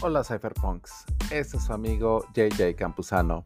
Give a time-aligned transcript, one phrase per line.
[0.00, 3.44] Hola Cypherpunks, este es su amigo JJ Campuzano.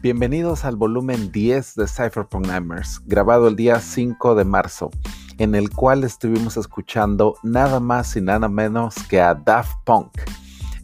[0.00, 4.90] Bienvenidos al volumen 10 de Cypherpunk Nightmares, grabado el día 5 de marzo,
[5.36, 10.10] en el cual estuvimos escuchando nada más y nada menos que a Daft Punk.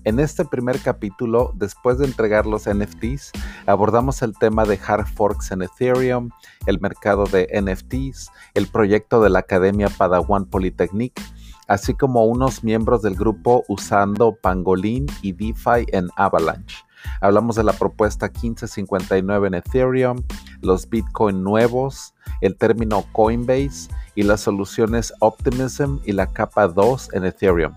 [0.05, 3.33] En este primer capítulo, después de entregar los NFTs,
[3.65, 6.29] abordamos el tema de hard forks en Ethereum,
[6.67, 11.19] el mercado de NFTs, el proyecto de la Academia Padawan Polytechnic,
[11.67, 16.79] así como unos miembros del grupo usando Pangolin y DeFi en Avalanche.
[17.21, 20.23] Hablamos de la propuesta 1559 en Ethereum,
[20.61, 27.25] los Bitcoin nuevos, el término Coinbase y las soluciones Optimism y la capa 2 en
[27.25, 27.73] Ethereum.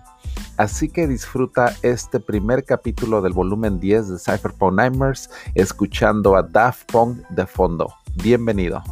[0.56, 6.90] Así que disfruta este primer capítulo del volumen 10 de Cypherpunk Nightmares escuchando a Daft
[6.92, 7.94] Punk de fondo.
[8.16, 8.82] Bienvenido.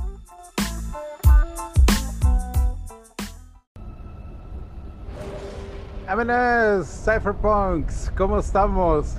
[6.08, 9.16] Amenes, Cypherpunks, ¿cómo estamos?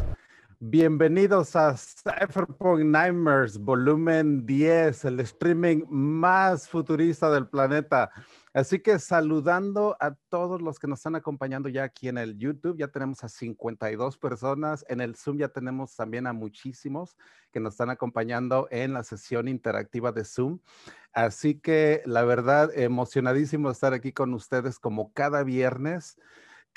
[0.60, 8.10] Bienvenidos a Cypherpunk Nightmares, volumen 10, el streaming más futurista del planeta.
[8.56, 12.80] Así que saludando a todos los que nos están acompañando ya aquí en el YouTube,
[12.80, 17.16] ya tenemos a 52 personas, en el Zoom ya tenemos también a muchísimos
[17.52, 20.58] que nos están acompañando en la sesión interactiva de Zoom.
[21.14, 26.18] Así que la verdad, emocionadísimo estar aquí con ustedes como cada viernes.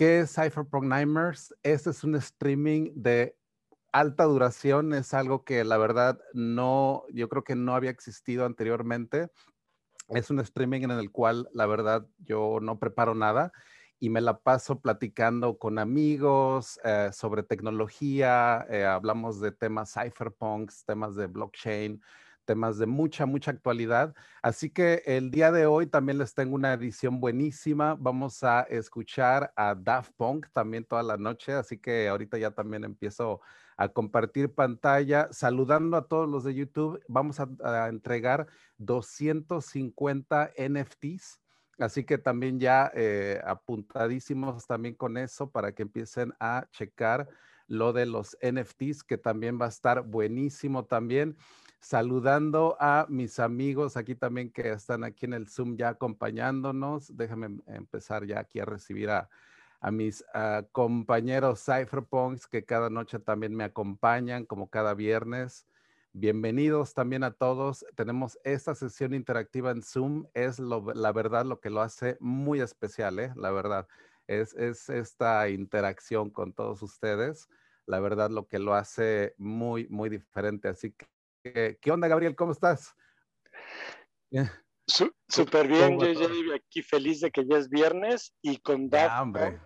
[0.03, 1.55] ¿Qué es Cypherpunk Nightmares?
[1.62, 3.36] Este es un streaming de
[3.92, 9.28] alta duración, es algo que la verdad no, yo creo que no había existido anteriormente.
[10.09, 13.53] Es un streaming en el cual la verdad yo no preparo nada
[14.00, 20.84] y me la paso platicando con amigos eh, sobre tecnología, eh, hablamos de temas cypherpunks,
[20.84, 22.03] temas de blockchain,
[22.45, 24.15] temas de mucha, mucha actualidad.
[24.43, 27.97] Así que el día de hoy también les tengo una edición buenísima.
[27.99, 32.84] Vamos a escuchar a Daft Punk también toda la noche, así que ahorita ya también
[32.84, 33.41] empiezo
[33.77, 37.03] a compartir pantalla, saludando a todos los de YouTube.
[37.09, 38.47] Vamos a, entregar
[38.78, 41.41] 250 NFTs.
[41.78, 47.28] Así que también ya eh, apuntadísimos también con eso para que empiecen a checar
[47.66, 51.37] lo de los NFTs, que también va a estar buenísimo también
[51.82, 57.15] saludando a mis amigos aquí también que están aquí en el Zoom ya acompañándonos.
[57.16, 59.28] Déjame empezar ya aquí a recibir a,
[59.91, 65.66] mis ah, compañeros Cypherpunks que cada noche también me acompañan, como cada viernes.
[66.12, 67.84] Bienvenidos también a todos.
[67.97, 70.26] Tenemos esta sesión interactiva en Zoom.
[70.34, 73.32] Es la verdad lo que lo hace muy especial, ¿eh?
[73.34, 73.88] la verdad.
[74.28, 77.48] Es, es esta interacción con todos ustedes.
[77.87, 80.69] La verdad lo que lo hace muy, muy diferente.
[80.69, 81.06] Así que
[81.42, 82.36] ¿Qué onda, Gabriel?
[82.36, 82.94] ¿Cómo estás?
[85.28, 89.60] Súper bien, yo ya aquí feliz de que ya es viernes y con Daft hombre.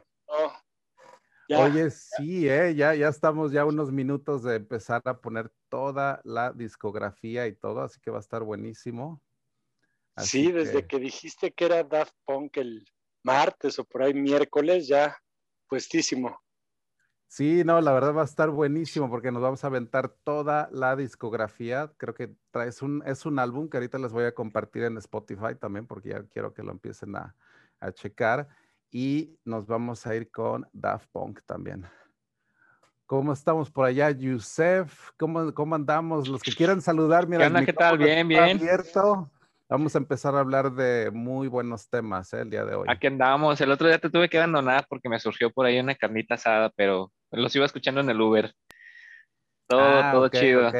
[1.49, 2.75] Oye, sí, ¿eh?
[2.75, 7.83] ya, ya estamos ya unos minutos de empezar a poner toda la discografía y todo,
[7.83, 9.23] así que va a estar buenísimo.
[10.17, 10.99] sí, desde que...
[10.99, 12.85] dijiste que era Daft Punk el
[13.23, 15.17] martes o por ahí miércoles, ya
[15.69, 16.41] puestísimo.
[17.29, 20.95] Sí, no, la verdad va a estar buenísimo porque nos vamos a aventar toda la
[20.95, 21.91] discografía.
[21.97, 25.55] Creo que traes un, es un álbum que ahorita les voy a compartir en Spotify
[25.59, 27.35] también porque ya quiero que lo empiecen a,
[27.95, 28.49] checar.
[28.91, 31.87] Y nos vamos a ir con Daft Punk también.
[33.05, 35.11] ¿Cómo estamos por allá, Yusef?
[35.19, 36.29] ¿Cómo, cómo andamos?
[36.29, 37.53] Los que quieran saludar, mira.
[37.61, 37.99] ¿Qué, ¿Qué tal?
[37.99, 38.57] Bien, bien.
[38.57, 39.31] Abierto.
[39.69, 42.43] Vamos a empezar a hablar de muy buenos temas ¿eh?
[42.43, 42.87] el día de hoy.
[42.89, 43.61] Aquí andamos.
[43.61, 46.71] El otro día te tuve que abandonar porque me surgió por ahí una carnita asada,
[46.77, 48.55] pero los iba escuchando en el Uber.
[49.67, 50.71] Todo, ah, todo chido.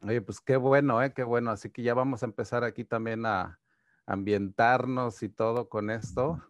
[0.00, 1.12] Oye, pues qué bueno, ¿eh?
[1.14, 1.50] Qué bueno.
[1.50, 3.58] Así que ya vamos a empezar aquí también a
[4.06, 6.42] ambientarnos y todo con esto.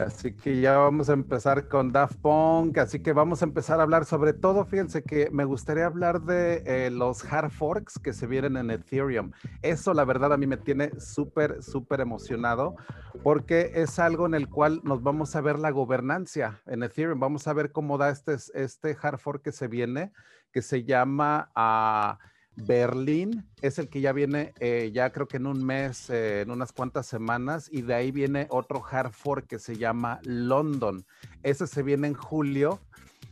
[0.00, 3.82] Así que ya vamos a empezar con Daft Punk, así que vamos a empezar a
[3.82, 8.26] hablar sobre todo, fíjense que me gustaría hablar de eh, los hard forks que se
[8.26, 9.32] vienen en Ethereum.
[9.62, 12.76] Eso la verdad a mí me tiene súper, súper emocionado
[13.22, 17.18] porque es algo en el cual nos vamos a ver la gobernancia en Ethereum.
[17.18, 20.12] Vamos a ver cómo da este, este hard fork que se viene,
[20.52, 21.50] que se llama...
[21.54, 22.18] ah,
[22.64, 26.50] Berlín es el que ya viene, eh, ya creo que en un mes, eh, en
[26.50, 31.04] unas cuantas semanas, y de ahí viene otro hard fork que se llama London.
[31.42, 32.80] Ese se viene en julio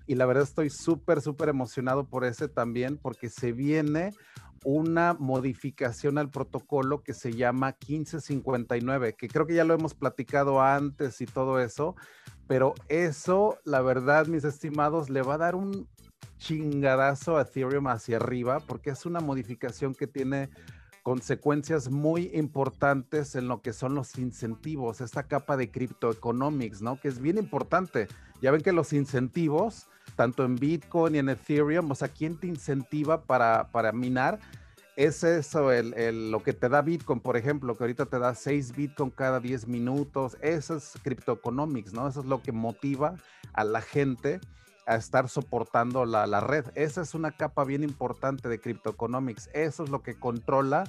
[0.06, 4.12] y la verdad estoy súper, súper emocionado por ese también, porque se viene
[4.64, 10.60] una modificación al protocolo que se llama 1559, que creo que ya lo hemos platicado
[10.60, 11.96] antes y todo eso,
[12.46, 15.88] pero eso, la verdad, mis estimados, le va a dar un
[16.38, 20.50] chingadazo a Ethereum hacia arriba porque es una modificación que tiene
[21.06, 27.00] consecuencias muy importantes en lo que son los incentivos, esta capa de criptoeconomics, ¿no?
[27.00, 28.08] Que es bien importante.
[28.42, 29.86] Ya ven que los incentivos,
[30.16, 34.40] tanto en Bitcoin y en Ethereum, o sea, ¿quién te incentiva para, para minar?
[34.96, 38.74] Es eso, el, lo que te da Bitcoin, por ejemplo, que ahorita te da 6
[38.74, 40.36] Bitcoin cada 10 minutos.
[40.40, 42.08] Eso es criptoeconomics, ¿no?
[42.08, 43.14] Eso es lo que motiva
[43.52, 44.40] a la gente
[44.86, 46.66] a estar soportando la, la, red.
[46.74, 49.50] Esa es una capa bien importante de CryptoEconomics.
[49.52, 50.84] Eso es lo que controla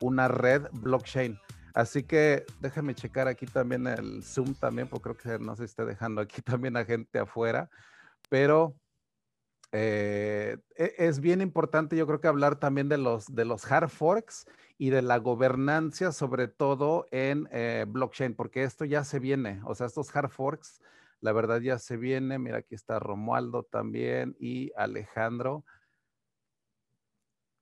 [0.00, 1.38] una red blockchain.
[1.74, 5.84] Así que déjame checar aquí también el Zoom también, porque creo que no se esté
[5.84, 7.70] dejando aquí también a gente afuera,
[8.28, 8.76] pero
[9.72, 13.88] eh, e, es bien importante yo creo que hablar también de los, de los hard
[13.88, 14.46] forks
[14.76, 19.74] y de la gobernancia, sobre todo en eh, blockchain, porque esto ya se viene, o
[19.74, 20.82] sea, estos hard forks
[21.22, 22.38] la verdad ya se viene.
[22.38, 25.64] Mira, aquí está Romualdo también y Alejandro.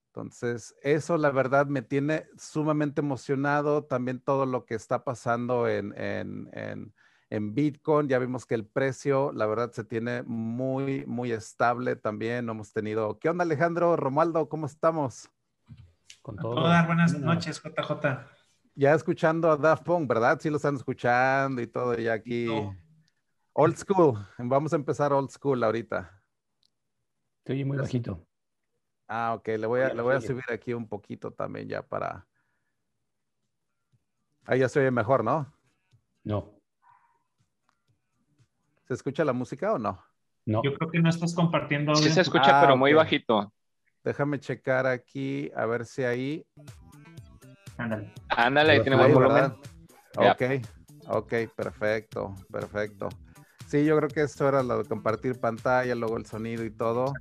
[0.09, 3.85] Entonces, eso la verdad me tiene sumamente emocionado.
[3.85, 8.09] También todo lo que está pasando en, en, Bitcoin.
[8.09, 12.49] Ya vimos que el precio, la verdad, se tiene muy, muy estable también.
[12.49, 13.19] Hemos tenido.
[13.19, 13.95] ¿Qué onda, Alejandro?
[13.95, 15.31] Romualdo, ¿cómo estamos?
[16.23, 16.63] Con todo.
[16.87, 18.27] buenas noches, JJ.
[18.75, 20.41] Ya escuchando a Daft Punk, ¿verdad?
[20.41, 22.49] Sí lo están escuchando y todo ya aquí.
[23.53, 24.27] Old school.
[24.39, 26.23] Vamos a empezar old school ahorita.
[27.39, 28.27] Estoy muy bajito.
[29.09, 29.49] Ah, ok.
[29.49, 32.27] Le voy a, le voy a subir aquí un poquito también ya para...
[34.45, 35.53] Ahí ya se oye mejor, ¿no?
[36.25, 36.55] No.
[38.87, 40.03] ¿Se escucha la música o no?
[40.47, 40.63] No.
[40.63, 41.95] Yo creo que no estás compartiendo.
[41.95, 43.53] Sí se escucha, pero muy ah, bajito.
[44.03, 46.47] Déjame checar aquí, a ver si ahí...
[47.77, 48.13] Ándale.
[48.29, 49.53] Ándale, tiene buen volumen.
[50.17, 50.43] Ok,
[51.09, 53.09] ok, perfecto, perfecto.
[53.71, 57.13] Sí, yo creo que eso era lo de compartir pantalla, luego el sonido y todo.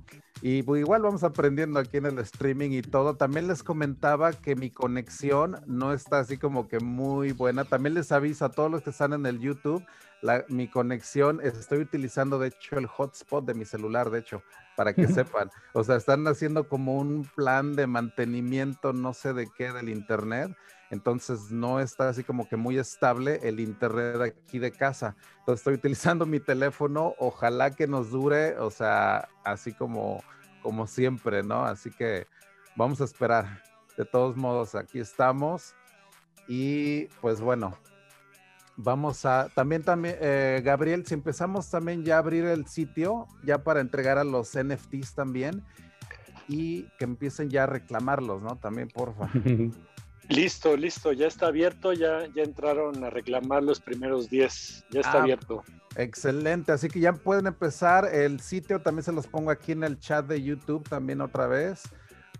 [0.42, 3.14] Y pues, igual vamos aprendiendo aquí en el streaming y todo.
[3.14, 7.64] También les comentaba que mi conexión no está así como que muy buena.
[7.64, 9.84] También les aviso a todos los que están en el YouTube,
[10.48, 14.42] mi conexión, estoy utilizando de hecho el hotspot de mi celular, de hecho,
[14.76, 15.50] para que sepan.
[15.72, 20.50] O sea, están haciendo como un plan de mantenimiento, no sé de qué, del internet
[20.90, 25.16] entonces no está así como que muy estable el internet aquí de casa.
[25.38, 30.22] Entonces estoy utilizando mi teléfono, ojalá que nos dure, o sea, así como,
[30.62, 31.64] como siempre, ¿no?
[31.64, 32.26] Así que
[32.76, 33.62] vamos a esperar.
[33.96, 35.74] De todos modos, aquí estamos.
[36.48, 37.78] Y pues bueno,
[38.76, 43.62] vamos a, también, también, eh, Gabriel, si empezamos también ya a abrir el sitio, ya
[43.62, 45.62] para entregar a los NFTs también,
[46.48, 48.56] y que empiecen ya a reclamarlos, ¿no?
[48.56, 49.28] También, porfa.
[50.30, 55.14] Listo, listo, ya está abierto, ya, ya entraron a reclamar los primeros 10, ya está
[55.14, 55.64] ah, abierto.
[55.96, 59.98] Excelente, así que ya pueden empezar el sitio, también se los pongo aquí en el
[59.98, 61.82] chat de YouTube también otra vez,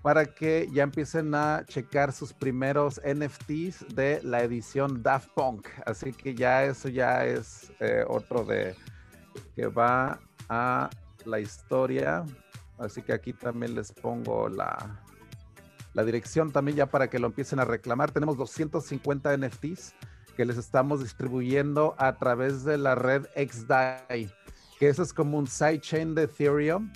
[0.02, 5.66] para que ya empiecen a checar sus primeros NFTs de la edición Daft Punk.
[5.84, 8.76] Así que ya eso ya es eh, otro de
[9.56, 10.88] que va a
[11.24, 12.24] la historia.
[12.78, 15.02] Así que aquí también les pongo la,
[15.92, 18.10] la dirección también ya para que lo empiecen a reclamar.
[18.10, 19.94] Tenemos 250 NFTs
[20.36, 24.32] que les estamos distribuyendo a través de la red XDAI,
[24.78, 26.90] que eso es como un sidechain de Ethereum,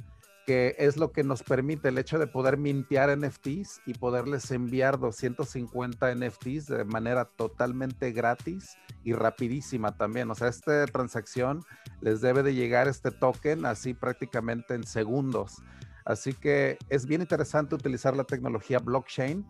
[0.47, 4.99] que es lo que nos permite el hecho de poder mintear NFTs y poderles enviar
[4.99, 10.31] 250 NFTs de manera totalmente gratis y rapidísima también.
[10.31, 11.65] O sea, esta transacción
[12.01, 15.63] les debe de llegar este token así prácticamente en segundos.
[16.05, 19.47] Así que es bien interesante utilizar la tecnología blockchain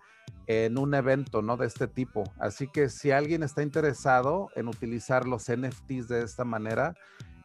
[0.46, 1.56] en un evento ¿no?
[1.56, 2.25] de este tipo.
[2.38, 6.94] Así que si alguien está interesado en utilizar los NFTs de esta manera,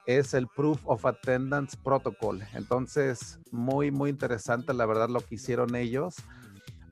[0.06, 2.42] es el Proof of Attendance Protocol.
[2.54, 6.16] Entonces, muy, muy interesante la verdad lo que hicieron ellos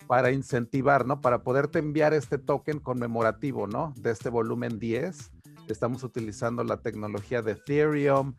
[0.07, 1.19] para incentivar, ¿no?
[1.19, 3.93] Para poderte enviar este token conmemorativo, ¿no?
[3.97, 5.31] De este volumen 10.
[5.67, 8.35] Estamos utilizando la tecnología de Ethereum,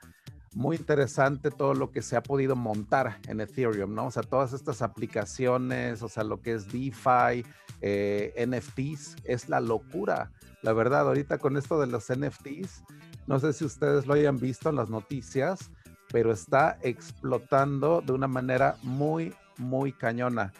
[0.54, 4.06] muy interesante todo lo que se ha podido montar en Ethereum, ¿no?
[4.06, 7.44] O sea, todas estas aplicaciones, o sea, lo que es DeFi,
[7.80, 10.32] eh, NFTs, es la locura.
[10.62, 12.82] La verdad, ahorita con esto de los NFTs,
[13.26, 15.70] no sé si ustedes lo hayan visto en las noticias,
[16.10, 20.52] pero está explotando de una manera muy, muy cañona.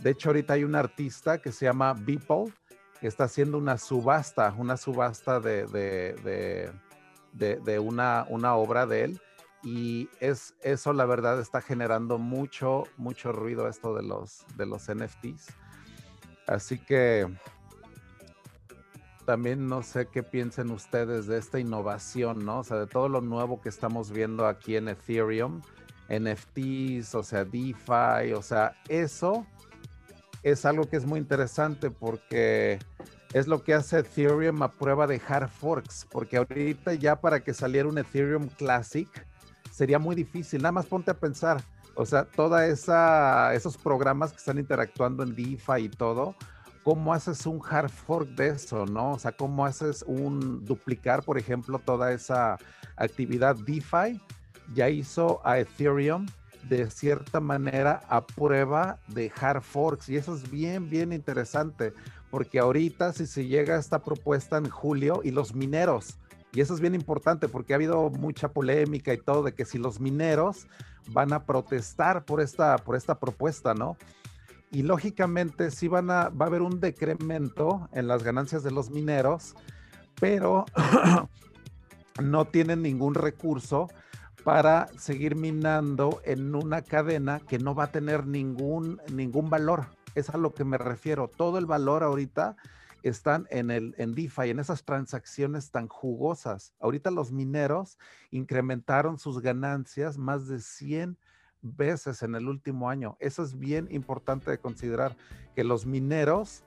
[0.00, 2.52] De hecho, ahorita hay un artista que se llama Beeple,
[3.00, 6.70] que está haciendo una subasta, una subasta de, de,
[7.32, 9.20] de, de una, una obra de él
[9.62, 14.88] y es eso la verdad está generando mucho mucho ruido esto de los de los
[14.92, 15.48] NFTs
[16.46, 17.32] así que
[19.24, 23.20] también no sé qué piensen ustedes de esta innovación no o sea de todo lo
[23.20, 25.62] nuevo que estamos viendo aquí en Ethereum
[26.08, 29.46] NFTs o sea DeFi o sea eso
[30.42, 32.80] es algo que es muy interesante porque
[33.32, 37.54] es lo que hace Ethereum a prueba de hard forks, porque ahorita ya para que
[37.54, 39.08] saliera un Ethereum Classic
[39.82, 40.62] sería muy difícil.
[40.62, 41.60] Nada más ponte a pensar,
[41.96, 46.36] o sea, toda esa esos programas que están interactuando en DeFi y todo,
[46.84, 49.14] ¿cómo haces un hard fork de eso, no?
[49.14, 52.58] O sea, ¿cómo haces un duplicar, por ejemplo, toda esa
[52.94, 54.20] actividad DeFi?
[54.72, 56.26] Ya hizo a Ethereum
[56.68, 61.92] de cierta manera a prueba de hard forks y eso es bien, bien interesante
[62.30, 66.18] porque ahorita si se llega a esta propuesta en julio y los mineros,
[66.52, 69.78] y eso es bien importante porque ha habido mucha polémica y todo de que si
[69.78, 70.66] los mineros
[71.10, 73.96] van a protestar por esta, por esta propuesta, ¿no?
[74.70, 78.90] Y lógicamente sí van a, va a haber un decremento en las ganancias de los
[78.90, 79.54] mineros,
[80.20, 80.64] pero
[82.22, 83.88] no tienen ningún recurso
[84.44, 90.30] para seguir minando en una cadena que no va a tener ningún, ningún valor es
[90.30, 91.28] a lo que me refiero.
[91.28, 92.56] Todo el valor ahorita
[93.02, 96.74] están en el en DeFi, en esas transacciones tan jugosas.
[96.80, 97.98] Ahorita los mineros
[98.30, 101.18] incrementaron sus ganancias más de 100
[101.62, 103.16] veces en el último año.
[103.20, 105.16] Eso es bien importante de considerar
[105.54, 106.64] que los mineros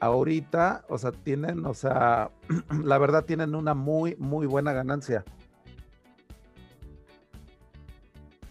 [0.00, 2.30] ahorita, o sea, tienen, o sea,
[2.82, 5.24] la verdad tienen una muy muy buena ganancia.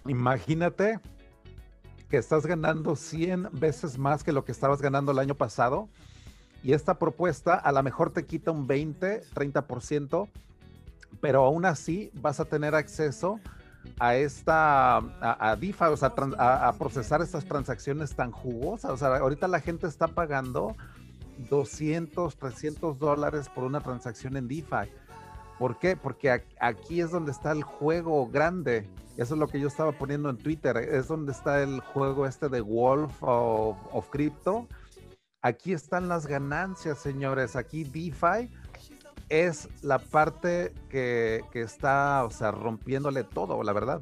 [0.06, 1.00] Imagínate
[2.10, 5.90] que estás ganando 100 veces más que lo que estabas ganando el año pasado.
[6.64, 10.30] Y esta propuesta a lo mejor te quita un 20, 30%,
[11.22, 13.40] pero aún así vas a tener acceso
[14.00, 18.92] a esta, a, a DeFi, o sea, a, procesar estas transacciones tan jugosas.
[18.92, 20.76] O sea, ahorita la gente está pagando
[21.50, 24.90] 200, 300 dólares por una transacción en DeFi.
[25.60, 25.96] ¿Por qué?
[25.96, 28.88] Porque aquí es donde está el juego grande.
[29.18, 30.78] Eso es lo que yo estaba poniendo en Twitter.
[30.78, 34.68] Es donde está el juego este de Wolf of, Crypto.
[35.44, 37.58] Aquí están las ganancias, señores.
[37.58, 38.50] Aquí DeFi
[39.28, 44.02] es la parte que, que está, o sea, rompiéndole todo, la verdad.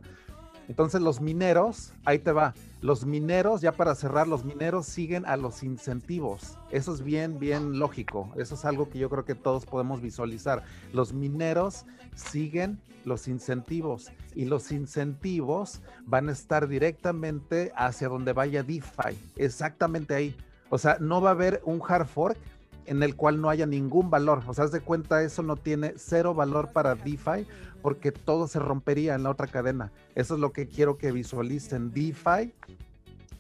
[0.68, 5.36] Entonces los mineros, ahí te va, los mineros, ya para cerrar, los mineros siguen a
[5.36, 6.60] los incentivos.
[6.70, 8.32] Eso es bien, bien lógico.
[8.38, 10.62] Eso es algo que yo creo que todos podemos visualizar.
[10.94, 18.62] Los mineros siguen los incentivos y los incentivos van a estar directamente hacia donde vaya
[18.62, 20.36] DeFi, exactamente ahí.
[20.72, 22.38] O sea, no va a haber un hard fork
[22.86, 24.42] en el cual no haya ningún valor.
[24.48, 27.46] O sea, haz de cuenta, eso no tiene cero valor para DeFi
[27.82, 29.92] porque todo se rompería en la otra cadena.
[30.16, 31.92] Eso es lo que quiero que visualicen.
[31.92, 32.54] DeFi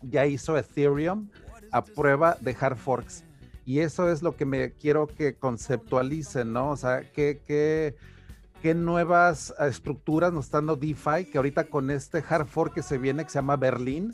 [0.01, 1.29] ya hizo Ethereum
[1.71, 3.23] a prueba de hard forks.
[3.65, 6.71] Y eso es lo que me quiero que conceptualicen, ¿no?
[6.71, 7.95] O sea, qué, qué,
[8.61, 12.97] qué nuevas estructuras nos está dando DeFi, que ahorita con este hard fork que se
[12.97, 14.13] viene, que se llama Berlín,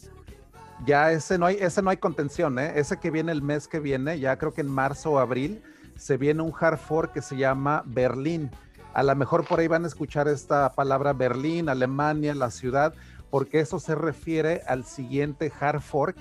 [0.86, 2.74] ya ese no hay, ese no hay contención, ¿eh?
[2.76, 5.62] Ese que viene el mes que viene, ya creo que en marzo o abril,
[5.96, 8.52] se viene un hard fork que se llama Berlín.
[8.94, 12.94] A lo mejor por ahí van a escuchar esta palabra Berlín, Alemania, la ciudad,
[13.30, 16.18] porque eso se refiere al siguiente hard fork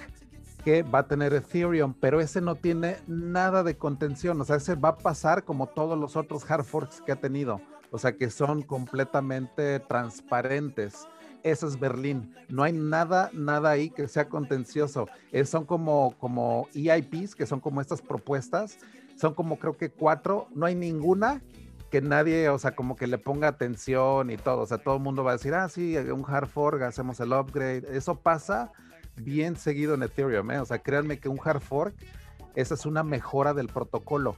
[0.65, 4.75] que va a tener Ethereum, pero ese no tiene nada de contención, o sea, ese
[4.75, 7.61] va a pasar como todos los otros hard forks que ha tenido,
[7.93, 11.07] o sea, que son completamente transparentes
[11.51, 12.35] eso es Berlín.
[12.49, 15.09] No hay nada, nada ahí que sea contencioso.
[15.45, 18.79] son como, como EIPs, que son como estas propuestas.
[19.17, 20.49] Son como creo que cuatro.
[20.55, 21.41] No hay ninguna
[21.91, 24.63] que nadie, o sea, como que le ponga atención y todo.
[24.63, 27.33] O sea, todo el mundo va a decir, ah, sí, un hard fork, hacemos el
[27.33, 27.85] upgrade.
[27.97, 28.73] Eso pasa
[29.15, 30.59] bien seguido en Ethereum, ¿eh?
[30.59, 31.95] O sea, créanme que un hard fork,
[32.57, 34.37] esa es una mejora del protocolo.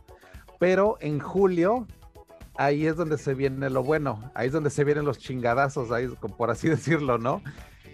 [0.58, 1.86] Pero en julio
[2.58, 6.08] ahí es donde se viene lo bueno, ahí es donde se vienen los chingadazos, ahí,
[6.36, 7.40] por así decirlo, ¿no?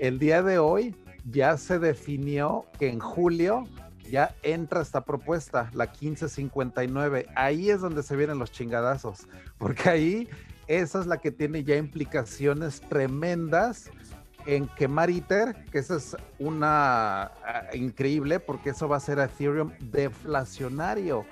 [0.00, 0.96] El día de hoy
[1.30, 3.64] ya se definió que en julio
[4.10, 7.26] ya entra esta propuesta, la 1559.
[7.36, 9.28] Ahí es donde se vienen los chingadazos,
[9.58, 10.28] porque ahí
[10.66, 13.90] esa es la que tiene ya implicaciones tremendas
[14.46, 19.72] en quemar ITER, que eso es una ah, increíble, porque eso va a ser Ethereum
[19.80, 21.24] deflacionario.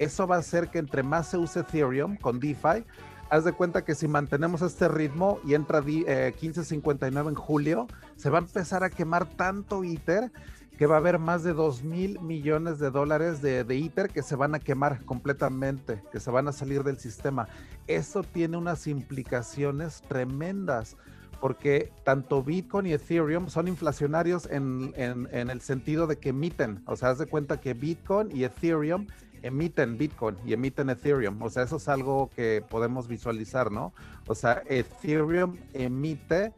[0.00, 2.86] Eso va a hacer que entre más se use Ethereum con DeFi,
[3.28, 8.38] haz de cuenta que si mantenemos este ritmo y entra 1559 en julio, se va
[8.38, 10.32] a empezar a quemar tanto ITER
[10.78, 14.36] que va a haber más de 2 mil millones de dólares de, de, que se
[14.36, 17.46] van a quemar completamente, que se van a salir del sistema.
[17.86, 20.96] Eso tiene unas implicaciones tremendas,
[21.42, 26.82] porque tanto Bitcoin y Ethereum son inflacionarios en, en el sentido de que emiten.
[26.86, 29.06] O sea, haz de cuenta que Bitcoin y Ethereum
[29.42, 31.40] emiten Bitcoin y emiten Ethereum.
[31.42, 33.92] O sea, eso es algo que podemos visualizar, ¿no?
[34.26, 36.52] O sea, Ethereum emite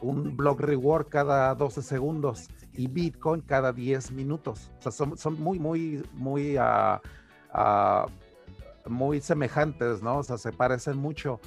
[0.00, 4.70] un block reward cada 12 segundos y Bitcoin cada 10 minutos.
[4.78, 6.98] O sea, son, muy, muy, muy, uh,
[7.54, 8.10] uh,
[8.90, 10.18] muy semejantes, ¿no?
[10.18, 11.40] O sea, se parecen mucho.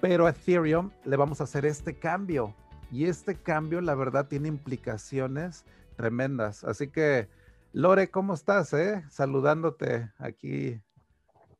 [0.00, 2.54] Pero a Ethereum le vamos a hacer este cambio.
[2.90, 5.64] Y este cambio, la verdad, tiene implicaciones
[5.96, 6.64] tremendas.
[6.64, 7.28] Así que,
[7.72, 8.72] Lore, ¿cómo estás?
[8.72, 9.04] Eh?
[9.10, 10.80] Saludándote aquí.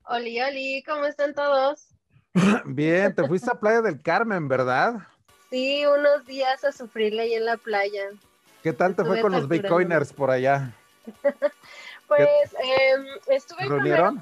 [0.04, 1.88] Oli, Oli, ¿cómo están todos?
[2.64, 4.94] Bien, te fuiste a Playa del Carmen, ¿verdad?
[5.50, 8.10] Sí, unos días a sufrirle ahí en la playa.
[8.62, 10.72] ¿Qué tal te fue con los Bitcoiners por allá?
[12.08, 14.20] pues em, estuve con Aaron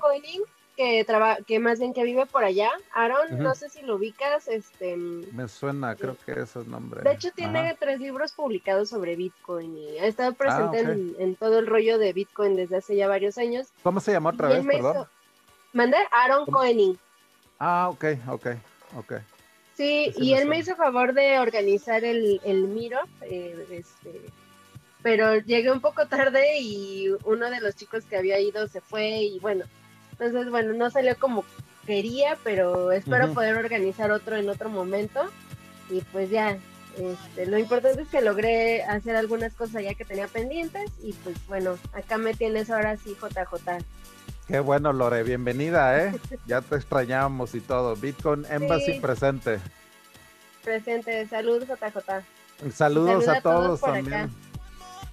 [0.77, 1.07] Que,
[1.47, 2.71] que más bien que vive por allá.
[2.93, 4.47] Aaron, no sé si lo ubicas.
[4.47, 7.03] este Me suena, creo que es nombre.
[7.03, 11.59] De hecho, tiene tres libros publicados sobre Bitcoin y ha estado presente ah, en, todo
[11.59, 13.69] el rollo de Bitcoin desde hace ya varios años.
[13.83, 15.07] ¿Cómo se llama otra vez, perdón?
[15.73, 15.97] ¿Mandé?
[16.13, 16.99] Aaron Coining.
[17.59, 18.47] Ah, ok, ok,
[18.97, 19.15] ok.
[19.77, 24.23] Sí, y él me hizo favor de organizar el, el Miro, eh, este,
[25.03, 29.19] pero llegué un poco tarde y uno de los chicos que había ido se fue
[29.19, 29.67] y bueno,
[30.19, 31.45] entonces bueno, no salió como
[31.87, 35.21] quería, pero espero poder organizar otro en otro momento
[35.91, 36.59] y pues ya,
[36.97, 41.37] este, lo importante es que logré hacer algunas cosas ya que tenía pendientes y pues
[41.47, 43.85] bueno, acá me tienes ahora sí JJ.
[44.49, 46.19] Qué bueno, Lore, bienvenida, ¿eh?
[46.47, 47.97] Ya te extrañamos y todo.
[47.97, 49.59] Bitcoin Embassy presente.
[50.65, 52.25] Presente, saludos JJ.
[52.73, 54.31] Saludos a todos, también.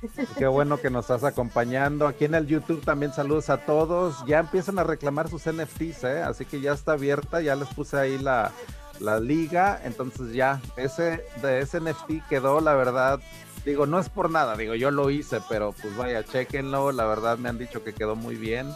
[0.37, 2.07] Qué bueno que nos estás acompañando.
[2.07, 4.23] Aquí en el YouTube también saludos a todos.
[4.25, 6.23] Ya empiezan a reclamar sus NFTs, ¿eh?
[6.23, 8.51] Así que ya está abierta, ya les puse ahí la,
[8.99, 9.79] la liga.
[9.83, 13.19] Entonces ya, ese de ese NFT quedó, la verdad,
[13.65, 17.37] digo, no es por nada, digo, yo lo hice, pero pues vaya, chequenlo, la verdad
[17.37, 18.69] me han dicho que quedó muy bien.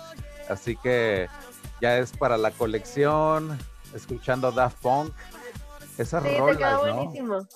[0.50, 1.28] Así que
[1.82, 3.58] ya es para la colección,
[3.94, 5.14] escuchando Daft Punk.
[5.98, 7.48] Esa sí, te quedó buenísimo.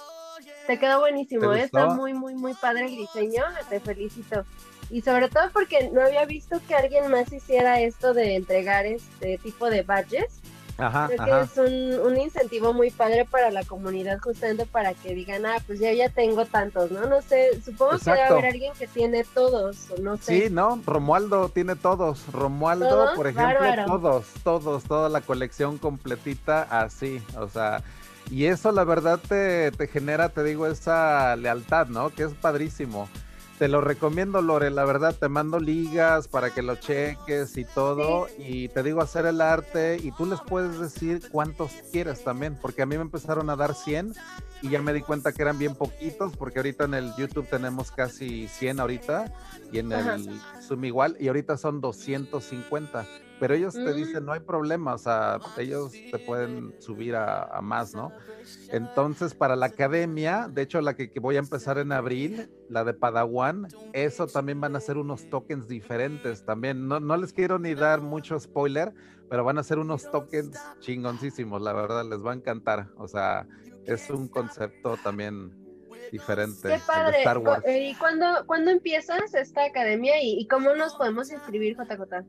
[0.72, 4.46] Te quedó buenísimo, está muy, muy, muy padre el diseño, te felicito.
[4.90, 9.38] Y sobre todo porque no había visto que alguien más hiciera esto de entregar este
[9.40, 10.42] tipo de badges
[10.78, 15.46] Ajá, Creo que es un, incentivo muy padre para la comunidad, justamente para que digan,
[15.46, 17.06] ah, pues ya ya tengo tantos, ¿no?
[17.06, 20.48] No sé, supongo que debe haber alguien que tiene todos, no sé.
[20.48, 20.82] Sí, ¿no?
[20.86, 22.26] Romualdo tiene todos.
[22.32, 27.84] Romualdo, por ejemplo, todos, todos, toda la colección completita así, o sea,
[28.30, 32.10] y eso la verdad te, te genera, te digo, esa lealtad, ¿no?
[32.10, 33.10] Que es padrísimo.
[33.62, 38.28] Te lo recomiendo, Lore, la verdad, te mando ligas para que lo cheques y todo.
[38.40, 42.82] Y te digo hacer el arte y tú les puedes decir cuántos quieres también, porque
[42.82, 44.16] a mí me empezaron a dar 100
[44.64, 47.92] y ya me di cuenta que eran bien poquitos, porque ahorita en el YouTube tenemos
[47.92, 49.32] casi 100 ahorita
[49.72, 53.06] y en el Zoom igual, y ahorita son 250
[53.42, 54.26] pero ellos te dicen, mm.
[54.28, 58.12] no hay problema, o sea, ellos te pueden subir a, más, ¿no?
[58.70, 62.94] Entonces, para la academia, de hecho, la que, voy a empezar en abril, la de
[62.94, 66.88] Padawan, eso también van a ser unos tokens diferentes también.
[66.88, 68.94] No, no les quiero ni dar mucho spoiler,
[69.28, 72.90] pero van a ser unos tokens chingoncísimos, la verdad, les va a encantar.
[72.98, 73.48] O sea,
[73.88, 75.52] es un concepto también
[76.12, 76.70] diferente.
[76.70, 77.18] Qué padre.
[77.18, 77.66] Star Wars.
[77.66, 82.24] Eh, ¿Y cuándo, cuándo empiezas esta academia y, y cómo nos podemos inscribir, JJ?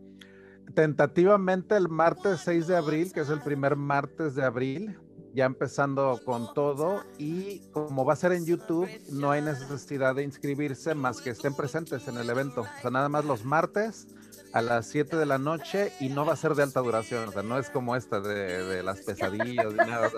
[0.75, 4.99] Tentativamente el martes 6 de abril, que es el primer martes de abril,
[5.35, 10.25] ya empezando con todo y como va a ser en YouTube, no hay necesidad de
[10.25, 12.63] inscribirse más que estén presentes en el evento.
[12.63, 14.07] O sea, nada más los martes
[14.53, 17.33] a las 7 de la noche y no va a ser de alta duración, o
[17.33, 20.11] sea, no es como esta de, las pesadillas, nada,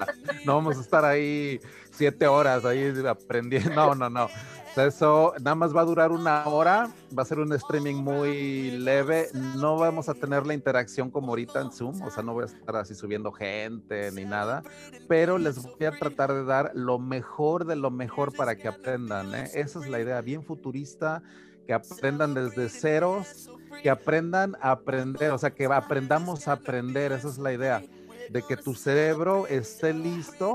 [0.45, 1.61] no vamos a estar ahí
[1.93, 4.29] 7 horas ahí aprendiendo, no, no, no.
[4.77, 9.29] Eso nada más va a durar una hora, va a ser un streaming muy leve,
[9.33, 12.47] no vamos a tener la interacción como ahorita en Zoom, o sea, no voy a
[12.47, 14.65] estar así subiendo gente ni nada,
[15.09, 19.33] pero les voy a tratar de dar lo mejor de lo mejor para que aprendan.
[19.35, 19.51] ¿eh?
[19.55, 21.23] Esa es la idea, bien futurista,
[21.67, 23.49] que aprendan desde ceros,
[23.81, 27.81] que aprendan a aprender, o sea, que aprendamos a aprender, esa es la idea,
[28.29, 30.55] de que tu cerebro esté listo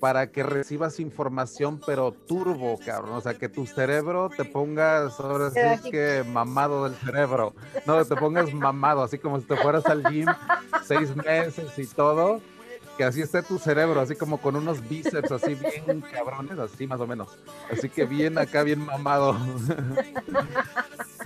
[0.00, 3.14] para que recibas información, pero turbo, cabrón.
[3.14, 7.54] O sea, que tu cerebro te pongas, ahora sí que mamado del cerebro.
[7.86, 10.26] No, te pongas mamado, así como si te fueras al gym
[10.84, 12.40] seis meses y todo.
[12.96, 17.00] Que así esté tu cerebro, así como con unos bíceps así bien cabrones, así más
[17.00, 17.28] o menos.
[17.70, 19.36] Así que bien acá, bien mamado.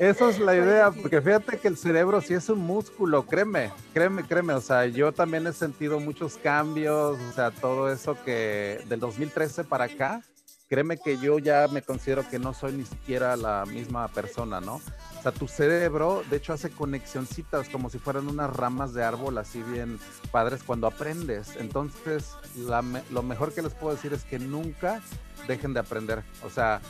[0.00, 4.24] Esa es la idea, porque fíjate que el cerebro sí es un músculo, créeme, créeme,
[4.24, 8.98] créeme, o sea, yo también he sentido muchos cambios, o sea, todo eso que del
[8.98, 10.22] 2013 para acá,
[10.70, 14.76] créeme que yo ya me considero que no soy ni siquiera la misma persona, ¿no?
[14.76, 19.36] O sea, tu cerebro, de hecho, hace conexioncitas como si fueran unas ramas de árbol
[19.36, 19.98] así bien
[20.30, 21.56] padres cuando aprendes.
[21.56, 25.02] Entonces, lo mejor que les puedo decir es que nunca
[25.46, 26.22] dejen de aprender.
[26.42, 26.80] O sea,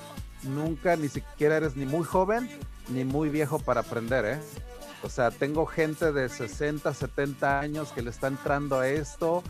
[0.43, 2.49] nunca ni siquiera eres ni muy joven
[2.89, 4.41] ni muy viejo para aprender, ¿eh?
[5.03, 9.43] O sea, tengo gente de 60, 70 años que le está entrando a esto.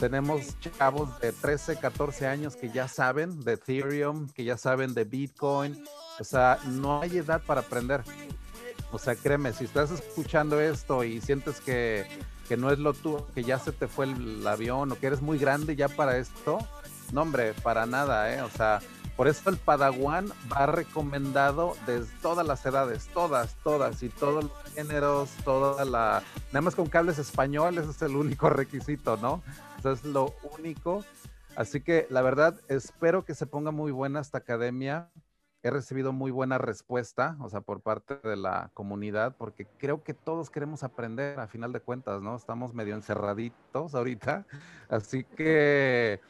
[0.00, 5.04] Tenemos chavos de 13, 14 años que ya saben de Ethereum, que ya saben de
[5.04, 5.84] Bitcoin.
[6.18, 8.02] O sea, no hay edad para aprender.
[8.90, 12.06] O sea, créeme, si estás escuchando esto y sientes que,
[12.48, 15.06] que no es lo tuyo, que ya se te fue el, el avión o que
[15.06, 16.58] eres muy grande ya para esto,
[17.12, 18.42] no hombre, para nada, ¿eh?
[18.42, 18.80] O sea,
[19.16, 24.72] por eso el Padawan va recomendado desde todas las edades, todas, todas, y todos los
[24.74, 26.22] géneros, toda la...
[26.48, 29.42] Nada más con cables españoles es el único requisito, ¿no?
[29.78, 31.02] Eso es lo único.
[31.56, 35.10] Así que la verdad, espero que se ponga muy buena esta academia.
[35.62, 40.12] He recibido muy buena respuesta, o sea, por parte de la comunidad, porque creo que
[40.12, 42.36] todos queremos aprender a final de cuentas, ¿no?
[42.36, 44.46] Estamos medio encerraditos ahorita.
[44.90, 46.20] Así que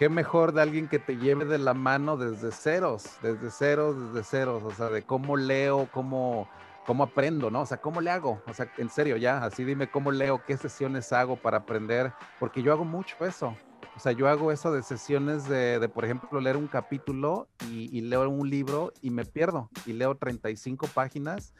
[0.00, 4.24] qué mejor de alguien que te lleve de la mano desde ceros, desde ceros, desde
[4.24, 6.48] ceros, o sea, de cómo leo, cómo,
[6.86, 7.60] cómo aprendo, ¿no?
[7.60, 8.42] O sea, ¿cómo le hago?
[8.46, 12.62] O sea, en serio, ya, así dime cómo leo, qué sesiones hago para aprender, porque
[12.62, 13.54] yo hago mucho eso.
[13.94, 18.00] O sea, yo hago eso de sesiones de, por ejemplo, leer un capítulo y, y
[18.00, 21.52] leo un libro y me pierdo y leo 35 páginas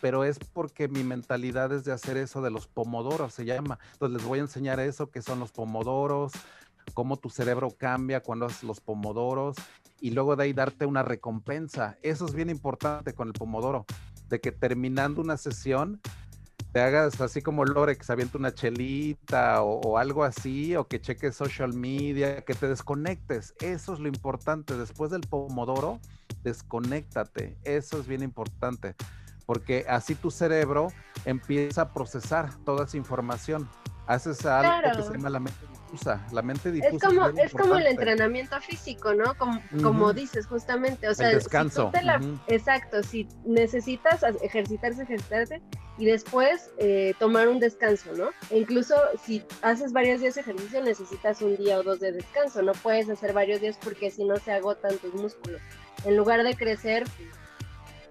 [0.00, 3.78] pero es porque mi mentalidad es de hacer eso de los pomodoros, se llama.
[3.92, 6.32] Entonces les voy a enseñar eso, que son los pomodoros,
[6.94, 9.56] cómo tu cerebro cambia cuando haces los pomodoros
[10.00, 11.98] y luego de ahí darte una recompensa.
[12.02, 13.86] Eso es bien importante con el pomodoro,
[14.28, 16.00] de que terminando una sesión
[16.72, 21.00] te hagas así como Lore, que se avienta una chelita o, algo así, o que
[21.00, 23.54] cheques social media, que te desconectes.
[23.60, 24.76] Eso es lo importante.
[24.76, 26.00] Después del pomodoro,
[26.44, 27.56] desconéctate.
[27.64, 28.94] Eso es bien importante,
[29.46, 30.88] porque así tu cerebro
[31.24, 33.66] empieza a procesar toda esa información.
[34.06, 35.58] Haces algo que se llama la mente
[36.32, 36.94] la mente difusa.
[36.94, 39.34] Es como, es, como el entrenamiento físico, ¿no?
[39.82, 41.08] Como, dices, justamente.
[41.08, 41.90] O sea, el descanso.
[42.48, 45.62] Exacto, si necesitas ejercitarse, ejercitarte
[45.98, 48.30] y después eh, tomar un descanso, ¿no?
[48.50, 52.62] E incluso si haces varios días de ejercicio, necesitas un día o dos de descanso.
[52.62, 55.60] No puedes hacer varios días porque si no se agotan tus músculos.
[56.04, 57.04] En lugar de crecer,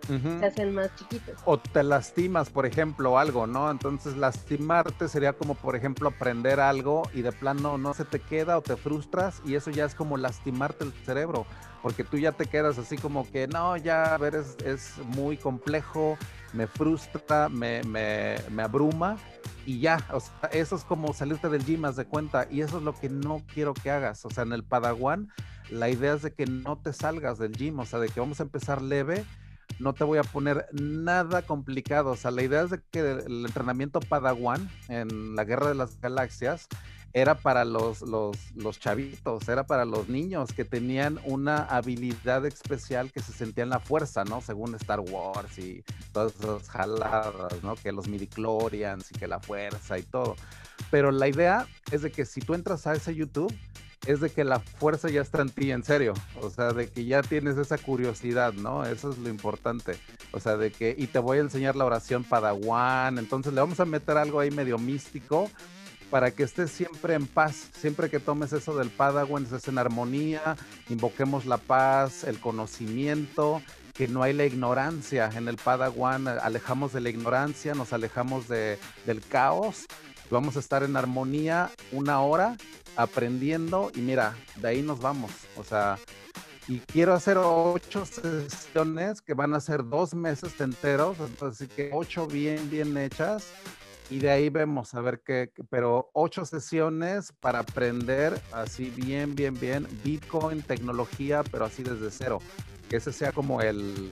[0.05, 1.35] se hacen más chiquitos.
[1.45, 3.69] O te lastimas, por ejemplo, algo, ¿no?
[3.71, 8.57] Entonces lastimarte sería como, por ejemplo, aprender algo y de plano no se te queda
[8.57, 11.45] o te frustras y eso ya es como lastimarte el cerebro,
[11.81, 15.37] porque tú ya te quedas así como que, no, ya, a ver, es, es muy
[15.37, 16.17] complejo,
[16.53, 19.17] me frustra, me, me, me abruma
[19.65, 22.77] y ya, o sea, eso es como salirte del gym, haz de cuenta, y eso
[22.77, 25.29] es lo que no quiero que hagas, o sea, en el Padawan,
[25.69, 28.39] la idea es de que no te salgas del gym, o sea, de que vamos
[28.39, 29.25] a empezar leve,
[29.79, 32.11] no te voy a poner nada complicado.
[32.11, 35.99] O sea, la idea es de que el entrenamiento Padawan en la Guerra de las
[35.99, 36.67] Galaxias
[37.15, 43.21] era para los, los, chavitos, era para los niños que tenían una habilidad especial que
[43.21, 44.41] se sentían la fuerza, ¿no?
[44.41, 47.75] Según Star Wars y todas esas jaladas, ¿no?
[47.75, 50.35] Que los midichlorians y que la fuerza y todo.
[50.91, 53.53] Pero la idea es de que si tú entras a ese YouTube,
[54.05, 56.13] es de que la fuerza ya está en ti, en serio.
[56.41, 58.85] O sea, de que ya tienes esa curiosidad, ¿no?
[58.85, 59.97] Eso es lo importante.
[60.31, 63.17] O sea, de que, y te voy a enseñar la oración Padawan.
[63.17, 65.49] Entonces le vamos a meter algo ahí medio místico
[66.09, 67.69] para que estés siempre en paz.
[67.79, 70.55] Siempre que tomes eso del Padawan, estés en armonía,
[70.89, 73.61] invoquemos la paz, el conocimiento,
[73.93, 78.77] que no hay la ignorancia en el Padawan, alejamos de la ignorancia, nos alejamos de,
[79.05, 79.85] del caos.
[80.29, 82.57] Vamos a estar en armonía una hora
[82.95, 85.31] aprendiendo y mira, de ahí nos vamos.
[85.57, 85.97] O sea,
[86.67, 92.25] y quiero hacer ocho sesiones que van a ser dos meses enteros, entonces que ocho
[92.25, 93.51] bien, bien hechas
[94.09, 99.59] y de ahí vemos a ver qué, pero ocho sesiones para aprender así bien, bien,
[99.59, 102.39] bien Bitcoin, tecnología, pero así desde cero,
[102.89, 104.11] que ese sea como el,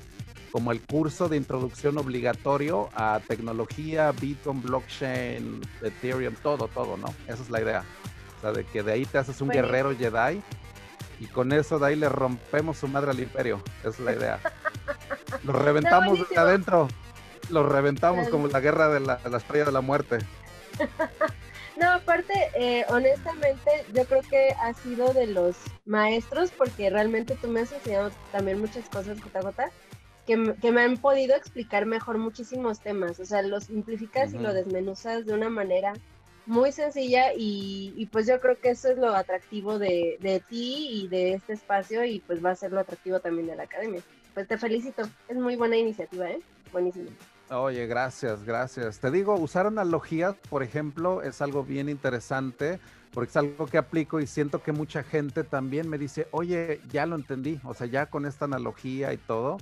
[0.51, 7.07] como el curso de introducción obligatorio a tecnología, Bitcoin, blockchain, Ethereum, todo, todo, ¿no?
[7.27, 7.83] Esa es la idea
[8.51, 10.41] de que de ahí te haces un guerrero Jedi
[11.19, 13.61] y con eso de ahí le rompemos su madre al imperio.
[13.83, 14.39] es la idea.
[15.43, 16.87] Lo reventamos desde adentro.
[17.49, 20.19] Lo reventamos como la guerra de la, estrella de la muerte.
[21.75, 27.47] No, aparte, eh, honestamente, yo creo que ha sido de los maestros, porque realmente tú
[27.47, 29.71] me has enseñado también muchas cosas, JJ,
[30.27, 33.19] que, que me han podido explicar mejor muchísimos temas.
[33.19, 35.93] O sea, lo simplificas y lo desmenuzas de una manera
[36.45, 41.07] muy sencilla y, pues yo creo que eso es lo atractivo de, de, ti y
[41.07, 44.01] de este espacio y pues va a ser lo atractivo también de la academia.
[44.33, 46.39] Pues te felicito, es muy buena iniciativa, ¿eh?
[46.71, 47.09] Buenísimo.
[47.49, 48.99] Oye, gracias, gracias.
[48.99, 52.79] Te digo, usar analogías, por ejemplo, es algo bien interesante
[53.13, 57.05] porque es algo que aplico y siento que mucha gente también me dice, oye, ya
[57.05, 59.57] lo entendí, o sea, ya con esta analogía y todo,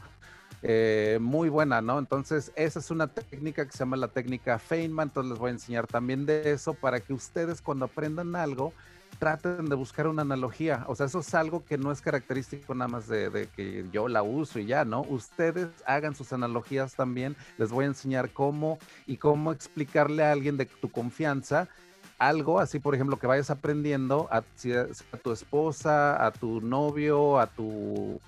[0.63, 1.97] eh, muy buena, ¿no?
[1.97, 5.53] Entonces, esa es una técnica que se llama la técnica Feynman, entonces les voy a
[5.53, 8.73] enseñar también de eso para que ustedes cuando aprendan algo,
[9.19, 10.85] traten de buscar una analogía.
[10.87, 14.23] O sea, eso es algo que no es característico nada más de, que yo la
[14.23, 15.01] uso y ya, ¿no?
[15.01, 17.35] Ustedes hagan sus analogías también.
[17.57, 21.67] Les voy a enseñar cómo y cómo explicarle a alguien de tu confianza
[22.21, 24.43] algo, así por ejemplo, que vayas aprendiendo a,
[25.23, 28.19] tu esposa, a tu novio, a tu,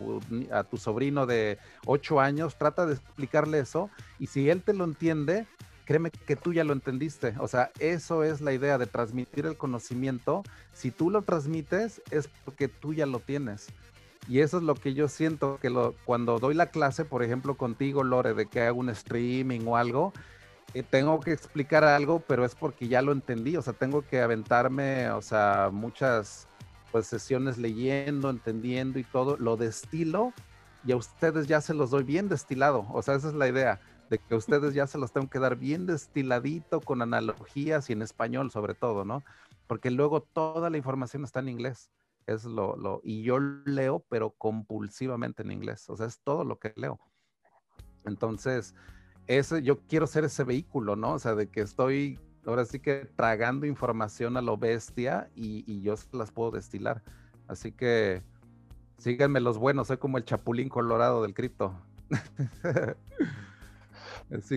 [0.51, 4.83] a tu sobrino de ocho años, trata de explicarle eso y si él te lo
[4.83, 5.45] entiende,
[5.85, 7.35] créeme que tú ya lo entendiste.
[7.37, 10.43] O sea, eso es la idea de transmitir el conocimiento.
[10.73, 13.67] Si tú lo transmites, es porque tú ya lo tienes.
[14.27, 17.55] Y eso es lo que yo siento que lo, cuando doy la clase, por ejemplo,
[17.55, 20.13] contigo, Lore, de que hago un streaming o algo,
[20.73, 23.55] eh, tengo que explicar algo, pero es porque ya lo entendí.
[23.57, 26.47] O sea, tengo que aventarme, o sea, muchas
[26.91, 29.37] pues, sesiones leyendo, entendiendo y todo.
[29.37, 30.33] Lo destilo
[30.85, 32.87] y a ustedes ya se los doy bien destilado.
[32.91, 35.55] O sea, esa es la idea de que ustedes ya se los tengo que dar
[35.55, 39.23] bien destiladito con analogías y en español sobre todo, ¿no?
[39.67, 41.89] Porque luego toda la información está en inglés.
[42.25, 45.89] Es lo, lo, y yo leo, pero compulsivamente en inglés.
[45.89, 46.99] O sea, es todo lo que leo.
[48.05, 48.75] Entonces,
[49.27, 51.13] ese, yo quiero ser ese vehículo, ¿no?
[51.13, 55.81] O sea, de que estoy ahora sí que tragando información a lo bestia y, y
[55.81, 57.01] yo las puedo destilar.
[57.47, 58.21] Así que
[58.97, 61.73] síganme los buenos, soy como el chapulín colorado del cripto.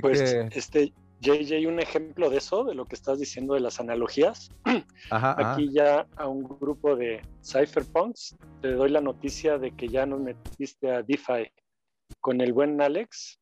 [0.01, 0.21] pues,
[0.53, 4.51] este, JJ, un ejemplo de eso, de lo que estás diciendo de las analogías.
[5.11, 10.21] Aquí ya a un grupo de cypherpunks te doy la noticia de que ya nos
[10.21, 11.51] metiste a DeFi
[12.21, 13.41] con el buen Alex.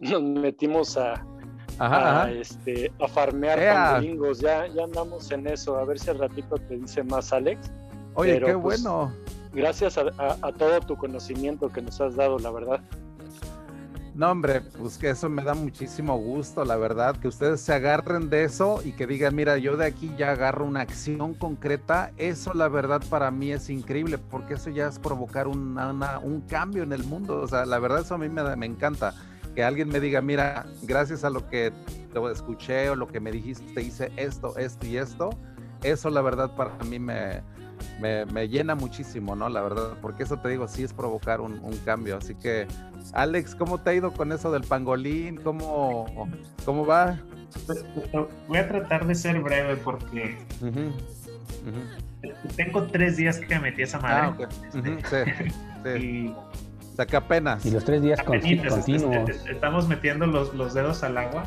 [0.00, 4.40] Nos metimos a, este, a farmear pangolingos.
[4.40, 5.76] Ya, ya andamos en eso.
[5.76, 7.70] A ver si al ratito te dice más Alex.
[8.14, 9.12] Oye, qué pues, bueno.
[9.52, 12.80] Gracias a todo tu conocimiento que nos has dado, la verdad.
[14.14, 18.28] No, hombre, pues que eso me da muchísimo gusto, la verdad, que ustedes se agarren
[18.28, 22.52] de eso y que digan, mira, yo de aquí ya agarro una acción concreta, eso
[22.52, 26.92] la verdad para mí es increíble, porque eso ya es provocar una, un cambio en
[26.92, 29.14] el mundo, o sea, la verdad eso a mí me, me encanta,
[29.54, 31.72] que alguien me diga, mira, gracias a lo que
[32.12, 35.30] te escuché o lo que me dijiste, hice esto, esto y esto,
[35.82, 37.42] eso la verdad para mí me,
[38.00, 39.48] me, llena muchísimo, ¿no?
[39.48, 42.16] La verdad, porque eso te digo, sí es provocar un, cambio.
[42.16, 42.66] Así que,
[43.12, 45.36] Alex, ¿cómo te ha ido con eso del pangolín?
[45.36, 46.28] ¿Cómo,
[46.64, 47.18] cómo va?
[48.48, 50.38] Voy a tratar de ser breve porque
[52.56, 54.46] tengo tres días que me metí esa madre.
[54.46, 54.80] Ah, sí,
[55.84, 56.34] sí.
[56.36, 56.49] o
[57.06, 57.64] que apenas.
[57.64, 58.88] Y los tres días continuos.
[59.48, 61.44] Estamos metiendo los, los dedos al agua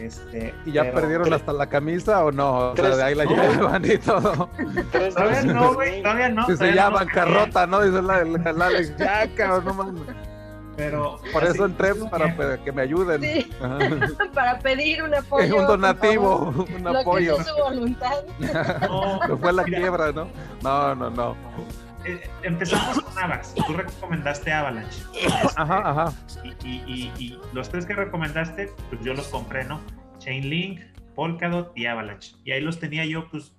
[0.00, 2.70] este, ¿Y ya perdieron hasta la camisa o no?
[2.70, 4.48] O sea, de ahí la llevan y todo.
[4.92, 6.46] Todavía no, güey, todavía no.
[6.46, 7.80] Dice ya bancarrota, ¿no?
[7.80, 10.02] Dice la, la, Alex, ya, cabrón, no mames.
[10.76, 13.20] Pero, Por eso entré para que me ayuden.
[13.20, 13.50] Sí.
[14.34, 15.56] para pedir un apoyo.
[15.56, 17.36] Un donativo, un apoyo.
[17.36, 18.22] Que su voluntad.
[18.82, 20.28] No, fue la quiebra, ¿no?
[20.62, 21.36] No, no, no.
[22.08, 23.54] Eh, empezamos con Avax.
[23.54, 25.02] Tú recomendaste Avalanche.
[25.56, 26.14] ajá, ajá.
[26.64, 29.80] Y, los tres que recomendaste, pues yo los compré, ¿no?
[30.18, 30.80] Chainlink,
[31.14, 32.34] Polkadot y Avalanche.
[32.44, 33.52] Y ahí los tenía yo, pues.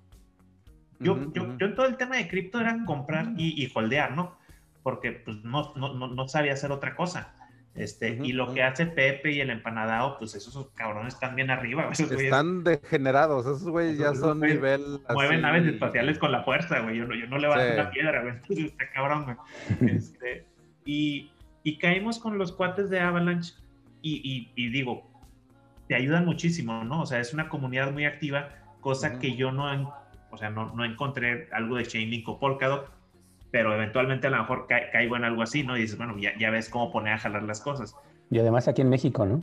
[0.98, 4.36] Yo, yo, en todo el tema de cripto era comprar y, y holdear, ¿no?
[4.82, 7.32] Porque pues no, no, no sabía hacer otra cosa.
[7.74, 11.88] Este, y lo que hace Pepe y el empanadao, pues esos cabrones están bien arriba.
[11.92, 15.00] están degenerados, esos güeyes ya son nivel.
[15.08, 16.98] Mueven naves espaciales con la fuerza, güey.
[16.98, 18.34] Yo no, yo no levanto una piedra, güey.
[18.34, 19.36] Entonces está cabrón, güey.
[19.96, 20.44] Este,
[20.84, 21.30] y,
[21.62, 23.54] y, caímos con los cuates de Avalanche
[24.02, 25.08] y, y, digo,
[25.88, 27.02] te ayudan muchísimo, ¿no?
[27.02, 28.48] O sea, es una comunidad muy activa,
[28.80, 29.94] cosa que yo no,
[30.30, 32.90] o sea, no, no encontré algo de Chainlink o Polkadot
[33.50, 35.76] pero eventualmente a lo mejor caigo en algo así, ¿no?
[35.76, 37.96] Y dices, bueno, ya, ya ves cómo poner a jalar las cosas.
[38.30, 39.42] Y además aquí en México, ¿no?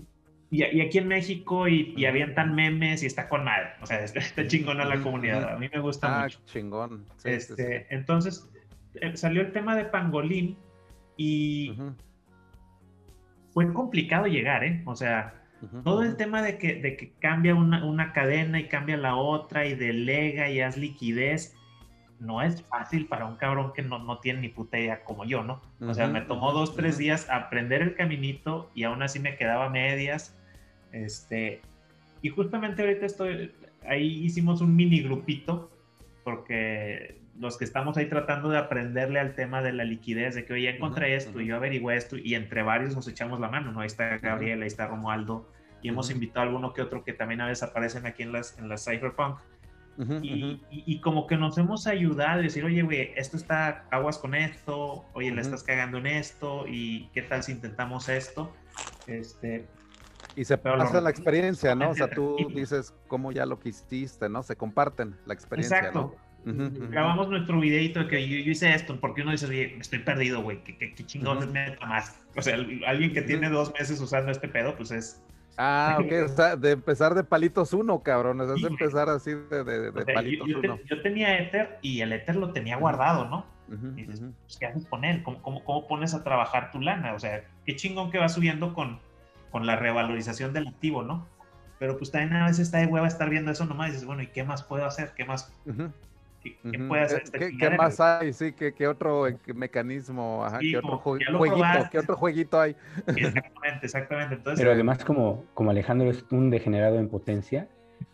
[0.50, 3.72] Y, y aquí en México y, y avientan memes y está con madre.
[3.82, 5.52] O sea, está, chingona la comunidad.
[5.54, 6.40] A mí me gusta ah, mucho.
[6.46, 7.06] chingón.
[7.26, 8.50] este, Entonces,
[8.96, 10.58] eh, salió el tema de Pangolín
[11.18, 11.76] y
[13.52, 14.82] fue complicado llegar, ¿eh?
[14.86, 15.34] O sea,
[15.84, 19.66] todo el tema de que, de que cambia una, una cadena y cambia la otra
[19.66, 21.57] y delega y haz liquidez
[22.20, 25.44] no es fácil para un cabrón que no, no tiene ni puta idea como yo,
[25.44, 25.62] ¿no?
[25.80, 29.70] O sea, me tomó dos, tres días aprender el caminito y aún así me quedaba
[29.70, 30.36] medias.
[30.92, 31.62] Este,
[32.22, 33.54] y justamente ahorita estoy,
[33.88, 35.72] ahí hicimos un mini grupito,
[36.24, 40.54] porque los que estamos ahí tratando de aprenderle al tema de la liquidez, de que
[40.54, 43.82] oye, encontré esto, y yo averigüé esto, y entre varios nos echamos la mano, ¿no?
[43.82, 45.48] Ahí está Gabriel, ahí está Romualdo,
[45.82, 48.58] y hemos invitado a alguno que otro que también a veces aparecen aquí en las,
[48.58, 48.88] en las
[49.98, 50.62] Cypherpunk.
[50.70, 55.06] y, como que nos hemos ayudado a decir, oye, güey, esto está aguas con esto,
[55.14, 58.54] oye, le estás cagando en esto, y qué tal si intentamos esto.
[59.08, 59.66] Este,
[60.36, 61.90] y se pasa la experiencia, ¿no?
[61.90, 64.44] O sea, tú dices cómo ya lo que hiciste, ¿no?
[64.44, 66.16] Se comparten la experiencia, Exacto.
[66.46, 70.64] Grabamos nuestro videito de que yo, hice esto, porque uno dice, oye, estoy perdido, güey,
[70.64, 72.20] ¿qué, qué, chingones me más?
[72.36, 72.56] O sea,
[72.86, 75.22] alguien que tiene dos meses usando este pedo, pues es...
[75.58, 79.64] Ah, ok, o sea, de empezar de palitos uno, cabrón, es de empezar así de,
[79.64, 80.78] de, palitos yo, uno.
[80.86, 83.46] yo, tenía Ether y el Ether lo tenía guardado, ¿no?
[83.98, 85.24] y dices, pues, ¿qué haces con él?
[85.24, 87.14] ¿Cómo, ¿Cómo, cómo, pones a trabajar tu lana?
[87.14, 89.00] O sea, qué chingón que va subiendo con,
[89.52, 91.28] con la revalorización del activo, ¿no?
[91.80, 94.22] Pero pues también a veces está de hueva estar viendo eso nomás y dices, bueno,
[94.22, 95.14] ¿y qué más puedo hacer?
[95.16, 95.52] ¿Qué más?
[96.72, 98.34] ¿Qué, puede hacer este ¿Qué, más hay?
[98.34, 100.44] Sí, ¿qué, otro mecanismo?
[100.46, 101.40] Ajá, ¿qué, otro jueguito,
[101.92, 102.76] ¿Qué otro jueguito hay?
[103.08, 104.38] Exactamente, exactamente.
[104.56, 107.68] Pero además, como, como Alejandro es un degenerado en potencia,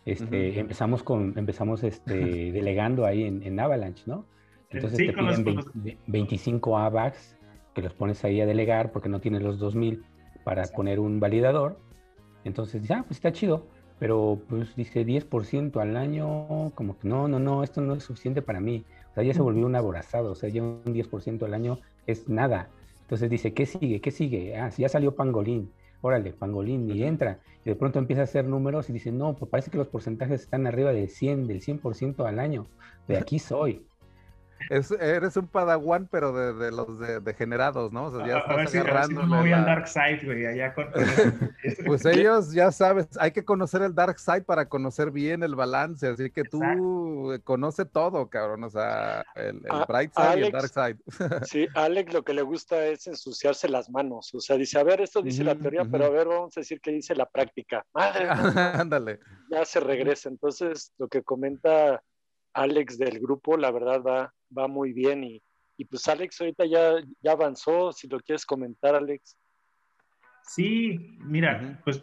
[0.04, 2.14] este, empezamos con, empezamos este,
[2.52, 4.26] delegando ahí en, en, Avalanche, ¿no?
[4.70, 7.36] Entonces te piden 25 AVAX
[7.74, 10.04] que los pones ahí a delegar porque no tienes los 2000
[10.44, 11.78] para poner un validador.
[12.44, 13.66] Entonces dice, ah, pues está chido,
[13.98, 18.42] pero pues dice 10% al año, como que no, no, no, esto no es suficiente
[18.42, 18.84] para mí.
[19.10, 22.28] O sea, ya se volvió un aborazado, o sea, ya un 10% al año es
[22.28, 22.68] nada.
[23.02, 24.00] Entonces dice, ¿qué sigue?
[24.00, 24.56] ¿Qué sigue?
[24.56, 27.38] Ah, si ya salió Pangolín, órale, Pangolín, y entra.
[27.64, 30.42] Y de pronto empieza a hacer números y dice, no, pues parece que los porcentajes
[30.42, 32.66] están arriba del 100, del 100% al año.
[33.06, 33.86] De aquí soy
[34.70, 38.06] eres un padawan, pero de, los degenerados, ¿no?
[38.06, 40.86] O sea, ya a, ver si, voy al Dark Side, güey, allá con...
[41.86, 46.08] pues ellos, ya sabes, hay que conocer el Dark Side para conocer bien el balance,
[46.08, 46.60] así que tú
[47.44, 50.98] conoce todo, cabrón, o sea, el, Bright Side y el Dark Side.
[51.46, 55.00] sí, Alex lo que le gusta es ensuciarse las manos, o sea, dice, a ver,
[55.00, 57.84] esto dice la teoría, pero a ver, vamos a decir que dice la práctica.
[57.94, 59.20] Madre, ándale.
[59.50, 62.02] Ya se regresa, entonces lo que comenta
[62.54, 65.42] Alex del grupo, la verdad va, va muy bien y,
[65.76, 69.36] y pues Alex ahorita ya, ya avanzó, si lo quieres comentar Alex.
[70.42, 72.02] Sí, mira, pues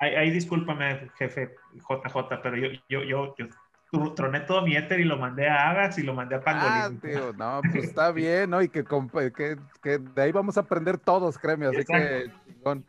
[0.00, 5.16] ahí, discúlpame jefe JJ, pero yo, yo, yo, yo troné todo mi éter y lo
[5.16, 6.72] mandé a Agas y lo mandé a Pangolín.
[6.72, 8.60] Ah, tío, no, pues está bien, ¿no?
[8.62, 12.30] Y que, que, que, de ahí vamos a aprender todos, créeme, así que...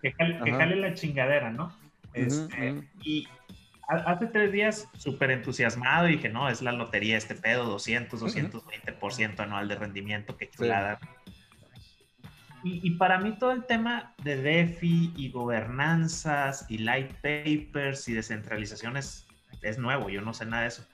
[0.02, 1.72] Que jale, la chingadera, ¿no?
[2.14, 3.28] Este, y,
[3.92, 9.40] hace tres días súper entusiasmado y dije, no, es la lotería este pedo, 200, 220%
[9.40, 11.00] anual de rendimiento, qué chulada.
[12.64, 19.28] Y, para mí todo el tema de DeFi y gobernanzas y light papers y descentralizaciones
[19.64, 20.88] es nuevo, yo no sé nada de eso.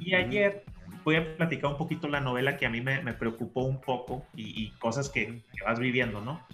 [0.00, 0.62] y ayer
[1.02, 4.70] voy a platicar un poquito la novela que a mí me, preocupó un poco y,
[4.72, 6.46] cosas que, vas viviendo, ¿no?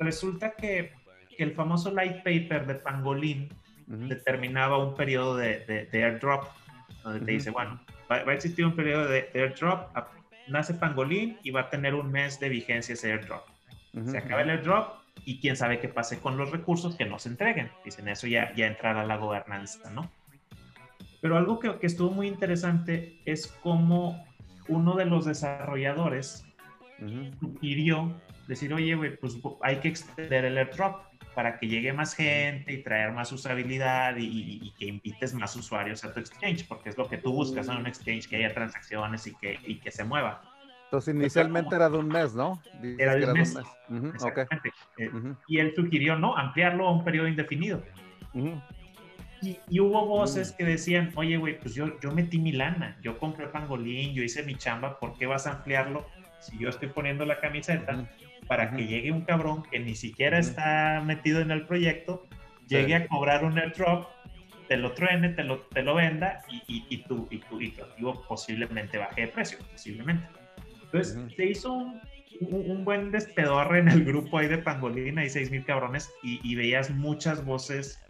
[0.00, 0.92] Resulta que,
[1.36, 3.48] que el famoso light paper de Pangolín
[3.86, 6.44] determinaba un periodo de, airdrop,
[7.04, 9.96] donde te dice, bueno, va, a existir un periodo de, airdrop,
[10.48, 13.44] nace Pangolín y va a tener un mes de vigencia ese airdrop.
[14.04, 17.30] Se acaba el airdrop y quién sabe qué pase con los recursos que no se
[17.30, 17.70] entreguen.
[17.84, 20.10] Dicen, eso ya, ya entrará la gobernanza, ¿no?
[21.22, 24.26] Pero algo que, que estuvo muy interesante es cómo
[24.68, 26.44] uno de los desarrolladores
[27.40, 28.14] sugirió
[28.46, 31.02] decir, oye, pues hay que extender el airdrop
[31.36, 36.14] para que llegue más gente y traer más usabilidad y, que invites más usuarios a
[36.14, 39.34] tu exchange, porque es lo que tú buscas, en un exchange que haya transacciones y
[39.34, 40.40] que, y que se mueva.
[40.84, 42.62] Entonces inicialmente era de un mes, ¿no?
[42.98, 43.54] era de un mes.
[44.96, 45.10] Eh,
[45.46, 46.34] y él sugirió, ¿no?
[46.34, 47.82] Ampliarlo a un periodo indefinido.
[49.42, 53.46] y, hubo voces que decían, oye, güey, pues yo, yo metí mi lana, yo compré
[53.48, 56.06] Pangolín, yo hice mi chamba, ¿por qué vas a ampliarlo
[56.40, 58.08] si yo estoy poniendo la camiseta?
[58.46, 62.26] Para que llegue un cabrón que ni siquiera está metido en el proyecto,
[62.68, 64.08] llegue a cobrar un airdrop,
[64.68, 67.84] te lo truene, te lo, te lo venda y, y, tu, y, tu, y tu
[67.84, 70.26] activo posiblemente baje de precio, posiblemente.
[70.84, 72.00] Entonces, se hizo un,
[72.40, 76.90] un, buen despedorre en el grupo ahí de Pangolina, y 6 mil cabrones, y, veías
[76.90, 78.00] muchas voces,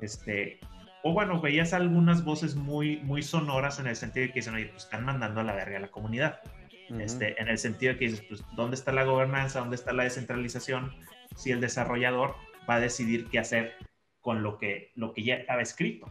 [0.00, 0.58] este,
[1.02, 4.66] o bueno, veías algunas voces muy, muy sonoras en el sentido de que dicen, oye,
[4.66, 6.40] pues están mandando a la verga a la comunidad
[6.98, 9.60] este, en el sentido de que dices, pues, ¿dónde está la gobernanza?
[9.60, 10.92] ¿Dónde está la descentralización?
[11.34, 12.34] Si el desarrollador
[12.68, 13.74] va a decidir qué hacer
[14.20, 16.10] con lo que, lo que ya estaba escrito.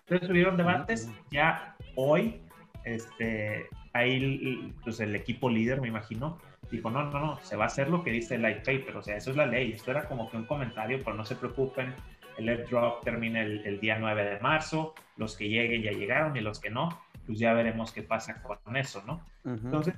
[0.00, 2.42] Entonces subieron debates, ya hoy,
[2.84, 6.38] este, ahí pues, el equipo líder, me imagino,
[6.70, 9.02] dijo, no, no, no, se va a hacer lo que dice el light paper, o
[9.02, 11.94] sea, eso es la ley, esto era como que un comentario, pero no se preocupen,
[12.36, 16.40] el airdrop termina el, el día 9 de marzo, los que lleguen ya llegaron y
[16.40, 16.88] los que no,
[17.26, 19.24] pues ya veremos qué pasa con eso, ¿no?
[19.44, 19.94] Entonces,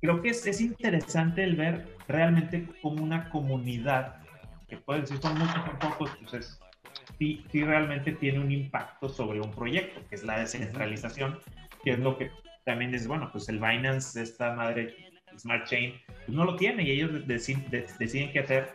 [0.00, 4.16] creo que es, es, interesante el ver realmente como una comunidad
[4.68, 6.60] que pueden decir son muchos, son pocos, pues
[7.18, 11.38] sí, sí realmente tiene un impacto sobre un proyecto, que es la descentralización,
[11.84, 12.30] que es lo que
[12.64, 14.96] también es, bueno, pues el Binance, esta madre
[15.36, 17.66] Smart Chain, pues no lo tiene y ellos deciden,
[17.98, 18.70] deciden qué hacer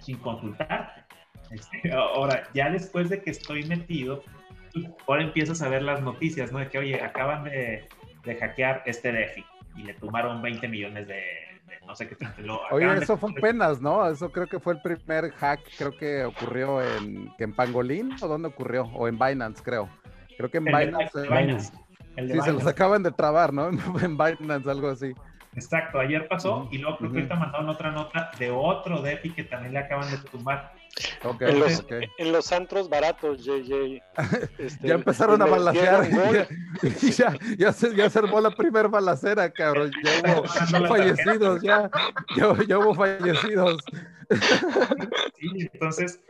[0.00, 1.06] sin consultar.
[1.50, 4.22] Este, ahora, ya después de que estoy metido,
[5.06, 6.58] ahora empiezas a ver las noticias, ¿no?
[6.58, 7.88] De que, oye, acaban de,
[8.24, 9.44] de hackear este DeFi
[9.76, 11.22] y le tomaron 20 millones de,
[11.86, 14.08] no sé qué lo Oye, eso fue penas, ¿no?
[14.08, 18.48] Eso creo que fue el primer hack, creo que ocurrió en, en Pangolin, ¿o dónde
[18.48, 18.84] ocurrió?
[18.94, 19.88] O en Binance, creo.
[20.36, 21.72] Creo que en Binance.
[22.16, 23.68] sí, se los acaban de trabar, ¿no?
[24.02, 25.12] en Binance, algo así.
[25.54, 29.44] Exacto, ayer pasó y luego creo que ahorita mandaron otra nota de otro DeFi que
[29.44, 30.74] también le acaban de tumbar.
[31.40, 31.84] En, los,
[32.18, 34.02] en, los, antros baratos, JJ.
[34.58, 36.08] Este, ya empezaron a balasear.
[37.16, 39.90] ya, ya, se, ya se armó la primera balacera, cabrón.
[40.02, 40.46] Ya hubo
[40.88, 41.90] fallecidos, ya,
[42.66, 43.84] ya, hubo fallecidos.
[45.38, 46.20] Sí, entonces,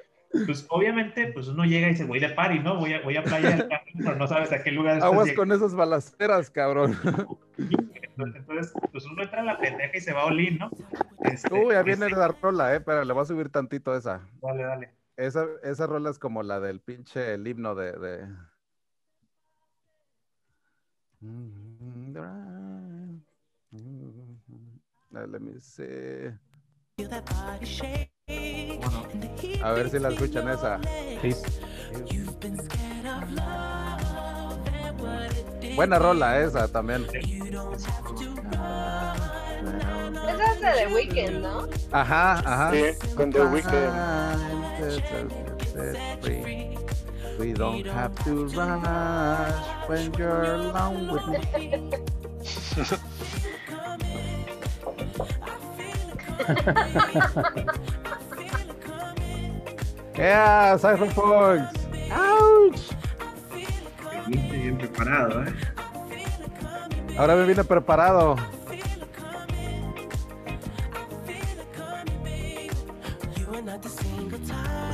[0.44, 2.78] pues obviamente, pues uno llega y dice, voy de party, ¿no?
[2.78, 5.74] Voy a, voy a playa del pero no sabes a qué lugar Aguas con esas
[5.74, 6.98] balaceras, cabrón.
[8.18, 10.70] Entonces, pues uno entra a la pendeja y se va a olir, ¿no?
[11.20, 12.18] Este, Uy, ya viene este...
[12.18, 14.26] la rola, eh, pero le voy a subir tantito esa.
[14.40, 14.94] Dale, dale.
[15.16, 17.92] Esa, esa rola es como la del pinche el himno de...
[17.92, 18.28] de...
[25.10, 26.32] Let me see.
[29.62, 30.80] A ver si la escuchan esa.
[35.76, 37.04] Buena rola esa también.
[37.04, 37.18] Esa
[40.52, 41.68] es de The Weeknd, ¿no?
[41.92, 42.72] Ajá, ajá.
[42.72, 43.92] Sí, con The Weeknd.
[47.38, 49.52] We don't have to rush
[49.88, 51.90] when you're alone with me.
[60.16, 61.76] yeah, Cypherpunks.
[62.10, 62.95] Ouch.
[64.26, 65.54] Bien preparado, ¿eh?
[67.18, 68.36] Ahora me vine preparado.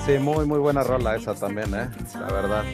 [0.07, 1.89] Sí, muy, muy buena rola esa también, ¿eh?
[2.14, 2.64] La verdad.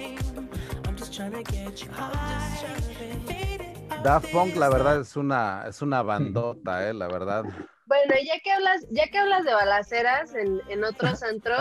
[4.02, 6.94] Daft Punk, la verdad, es una, es una bandota, ¿eh?
[6.94, 7.44] La verdad.
[7.86, 11.58] Bueno, ya que hablas, ya que hablas de balaceras en, en otros antros,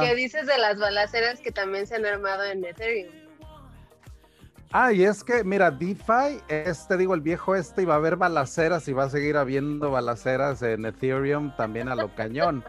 [0.00, 3.23] ¿qué dices de las balaceras que también se han armado en Ethereum?
[4.76, 8.16] Ah, y es que, mira, DeFi, este, digo, el viejo este, y va a haber
[8.16, 12.64] balaceras y va a seguir habiendo balaceras en Ethereum también a lo cañón.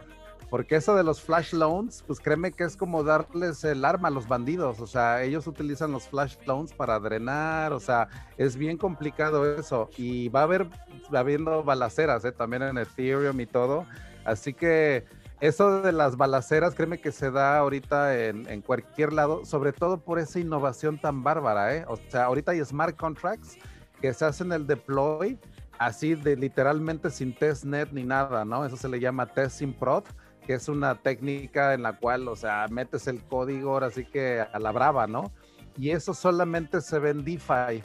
[0.48, 4.12] Porque eso de los flash loans, pues créeme que es como darles el arma a
[4.12, 4.78] los bandidos.
[4.78, 7.72] O sea, ellos utilizan los flash loans para drenar.
[7.72, 9.90] O sea, es bien complicado eso.
[9.96, 10.68] Y va a haber,
[11.12, 12.30] habiendo balaceras ¿eh?
[12.30, 13.84] también en Ethereum y todo.
[14.24, 15.06] Así que
[15.40, 19.98] eso de las balaceras, créeme que se da ahorita en, en, cualquier lado, sobre todo
[19.98, 21.74] por esa innovación tan bárbara.
[21.74, 21.84] ¿eh?
[21.88, 23.58] O sea, ahorita hay smart contracts
[24.00, 25.38] que se hacen el deploy
[25.78, 28.64] así de literalmente sin testnet ni nada, ¿no?
[28.64, 30.04] Eso se le llama testing prod
[30.46, 34.40] que es una técnica en la cual, o sea, metes el código ahora sí que
[34.40, 35.32] a la brava, ¿no?
[35.76, 37.82] Y eso solamente se ve en DeFi,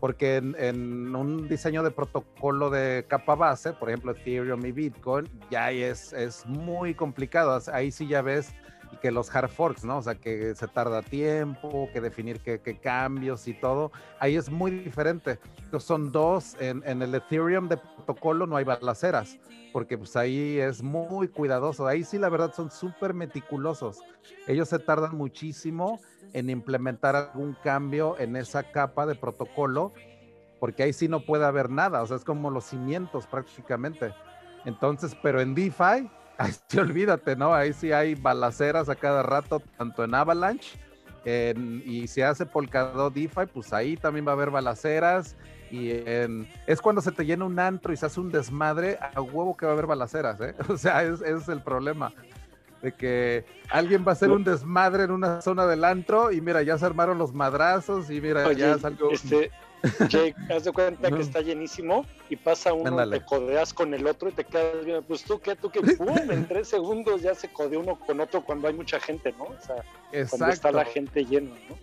[0.00, 5.70] porque en, un diseño de protocolo de capa base, por ejemplo Ethereum y Bitcoin, ya
[5.70, 7.58] es, es muy complicado.
[7.72, 8.54] Ahí sí ya ves
[9.00, 9.98] que los hard forks, ¿no?
[9.98, 13.92] O sea, que se tarda tiempo, que definir qué, cambios y todo.
[14.20, 15.38] Ahí es muy diferente.
[15.64, 19.38] Entonces son dos, en, en el Ethereum de protocolo no hay balaceras
[19.76, 21.86] porque pues ahí es muy cuidadoso.
[21.86, 23.98] Ahí sí, la verdad, son súper meticulosos.
[24.46, 26.00] Ellos se tardan muchísimo
[26.36, 29.94] en implementar algún cambio en esa capa de protocolo,
[30.60, 34.12] porque ahí sí no puede haber nada, o sea, es como los cimientos prácticamente.
[34.66, 37.54] Entonces, pero en DeFi, ahí sí olvídate, ¿no?
[37.54, 40.78] Ahí sí hay balaceras a cada rato, tanto en Avalanche,
[41.24, 45.36] y si hace Polkadot DeFi, pues ahí también va a haber balaceras
[45.70, 45.90] y
[46.66, 49.64] es cuando se te llena un antro y se hace un desmadre, a huevo que
[49.64, 50.54] va a haber balaceras, ¿eh?
[50.68, 52.12] O sea, ese es el problema.
[52.86, 56.62] De que alguien va a hacer un desmadre en una zona del antro y mira,
[56.62, 59.10] ya se armaron los madrazos y mira, ya salió.
[59.10, 59.50] Este,
[60.08, 64.28] Jake, haz de cuenta que está llenísimo y pasa uno, te codeas con el otro
[64.28, 65.02] y te quedas bien.
[65.02, 65.56] Pues tú, ¿qué?
[65.56, 69.34] Tú que en tres segundos ya se codeó uno con otro cuando hay mucha gente,
[69.36, 69.46] ¿no?
[69.46, 69.82] O sea,
[70.30, 71.76] cuando está la gente llena, ¿no?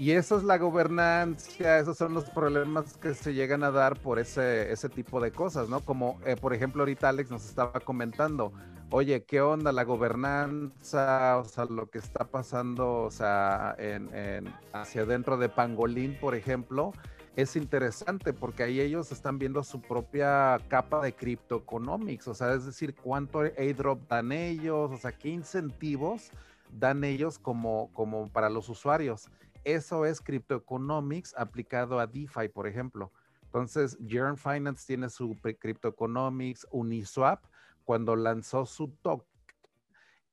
[0.00, 4.18] Y eso es la gobernancia, esos son los problemas que se llegan a dar por
[4.18, 5.80] ese, ese tipo de cosas, ¿no?
[5.80, 8.50] Como, eh, por ejemplo, ahorita Alex nos estaba comentando,
[8.88, 11.36] oye, ¿qué onda la gobernanza?
[11.36, 16.92] O sea, lo que está pasando, o sea, en, hacia dentro de Pangolín, por ejemplo,
[17.36, 22.64] es interesante porque ahí ellos están viendo su propia capa de cryptoeconomics, o sea, es
[22.64, 26.30] decir, cuánto airdrop dan ellos, o sea, qué incentivos
[26.72, 29.28] dan ellos como, como para los usuarios.
[29.64, 33.12] Eso es cryptoeconomics aplicado a DeFi, por ejemplo.
[33.42, 37.44] Entonces, Yearn Finance tiene su cryptoeconomics, Uniswap,
[37.84, 39.30] cuando lanzó su token,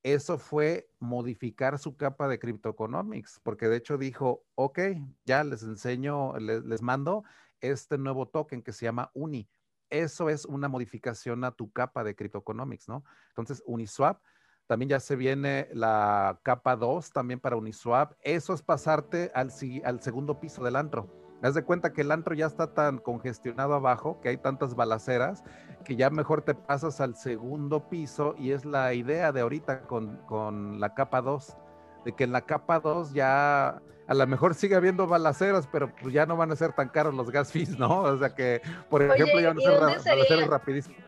[0.04, 4.80] eso fue modificar su capa de cryptoeconomics, porque de hecho dijo, ok,
[5.26, 7.24] ya les enseño, les, les, mando
[7.60, 9.50] este nuevo token que se llama Uni.
[9.90, 13.04] Eso es una modificación a tu capa de cryptoeconomics, ¿no?
[13.30, 14.22] Entonces, Uniswap,
[14.68, 18.14] también ya se viene la capa 2 también para Uniswap.
[18.22, 19.52] Eso es pasarte al,
[19.84, 21.10] al segundo piso del antro
[21.44, 25.44] Haz de cuenta que el antro ya está tan congestionado abajo, que hay tantas balaceras,
[25.86, 30.80] que ya mejor te pasas al segundo piso y es la idea de ahorita con,
[30.80, 31.58] la capa 2,
[32.06, 36.12] de que en la capa 2 ya a lo mejor sigue habiendo balaceras, pero pues
[36.12, 38.02] ya no van a ser tan caros los gas fees, ¿no?
[38.02, 41.04] O sea que, por ejemplo, ya van a ser balaceras rapidísimas.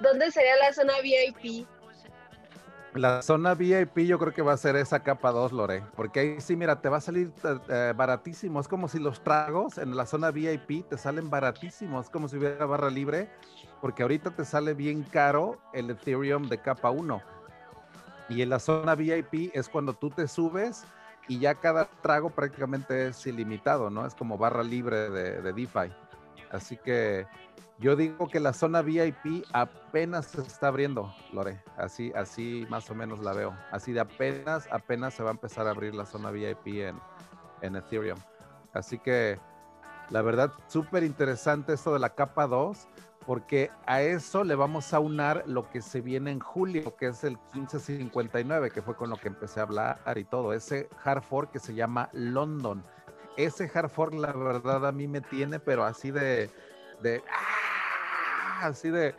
[0.00, 1.68] ¿Dónde sería la zona VIP?
[2.94, 6.40] La zona VIP yo creo que va a ser esa capa 2, Lore, porque ahí
[6.42, 7.32] sí, mira, te va a salir
[7.70, 8.60] eh, baratísimo.
[8.60, 12.36] Es como si los tragos en la zona VIP te salen baratísimos, es como si
[12.36, 13.30] hubiera barra libre,
[13.80, 17.22] porque ahorita te sale bien caro el Ethereum de capa 1.
[18.28, 20.84] Y en la zona VIP es cuando tú te subes
[21.28, 24.06] y ya cada trago prácticamente es ilimitado, ¿no?
[24.06, 26.01] Es como barra libre de DeFi.
[26.52, 27.26] Así que
[27.78, 31.62] yo digo que la zona VIP apenas se está abriendo, Lore.
[31.76, 33.56] Así, así más o menos la veo.
[33.72, 37.00] Así de apenas, apenas se va a empezar a abrir la zona VIP en,
[37.62, 38.18] en Ethereum.
[38.72, 39.38] Así que
[40.10, 42.86] la verdad, súper interesante esto de la capa 2,
[43.26, 47.24] porque a eso le vamos a unar lo que se viene en julio, que es
[47.24, 50.52] el 1559, que fue con lo que empecé a hablar y todo.
[50.52, 52.84] Ese hard fork que se llama London.
[53.36, 56.50] Ese hard fork, la verdad, a mí me tiene, pero así de,
[57.00, 57.22] de
[58.60, 59.14] así de,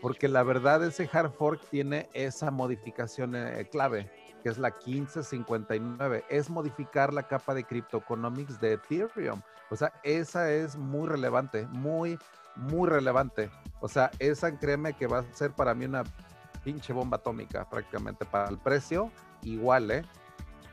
[0.00, 4.10] porque la verdad ese hard fork tiene esa modificación eh, clave,
[4.42, 9.40] que es la 1559, es modificar la capa de cryptoeconomics de Ethereum.
[9.70, 12.18] O sea, esa es muy relevante, muy,
[12.56, 13.50] muy relevante.
[13.80, 16.04] O sea, esa créeme que va a ser para mí una
[16.64, 19.10] pinche bomba atómica prácticamente para el precio,
[19.42, 20.02] igual, ¿eh?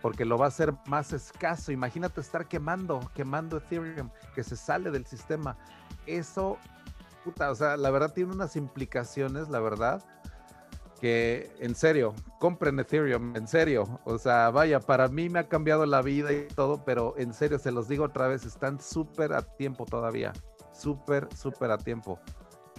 [0.05, 1.71] Porque lo va a hacer más escaso.
[1.71, 5.57] Imagínate estar quemando, quemando Ethereum, que se sale del sistema.
[6.05, 6.59] Eso
[7.49, 10.03] o sea, la verdad tiene unas implicaciones, la verdad,
[11.01, 13.99] que en serio, compren Ethereum, en serio.
[14.03, 17.57] O sea, vaya, para mí me ha cambiado la vida y todo, pero en serio,
[17.57, 20.33] se los digo otra vez, están súper a tiempo todavía.
[20.71, 22.19] Súper, súper a tiempo.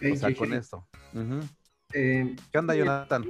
[0.01, 0.87] o sea, con esto.
[1.93, 3.25] Eh, ¿Qué onda, Jonathan?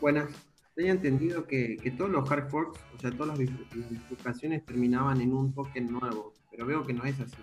[0.00, 0.49] Buenas.
[0.80, 5.52] Tenía entendido que, todos los hard forks, o sea, todas las bifurcaciones terminaban en un
[5.52, 7.36] token nuevo, pero veo que no es así.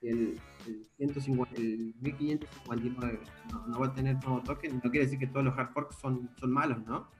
[0.00, 3.20] El, el, 150, el 1559
[3.68, 6.30] no, va a tener nuevo token, no quiere decir que todos los hard forks son,
[6.40, 7.10] son malos, ¿no?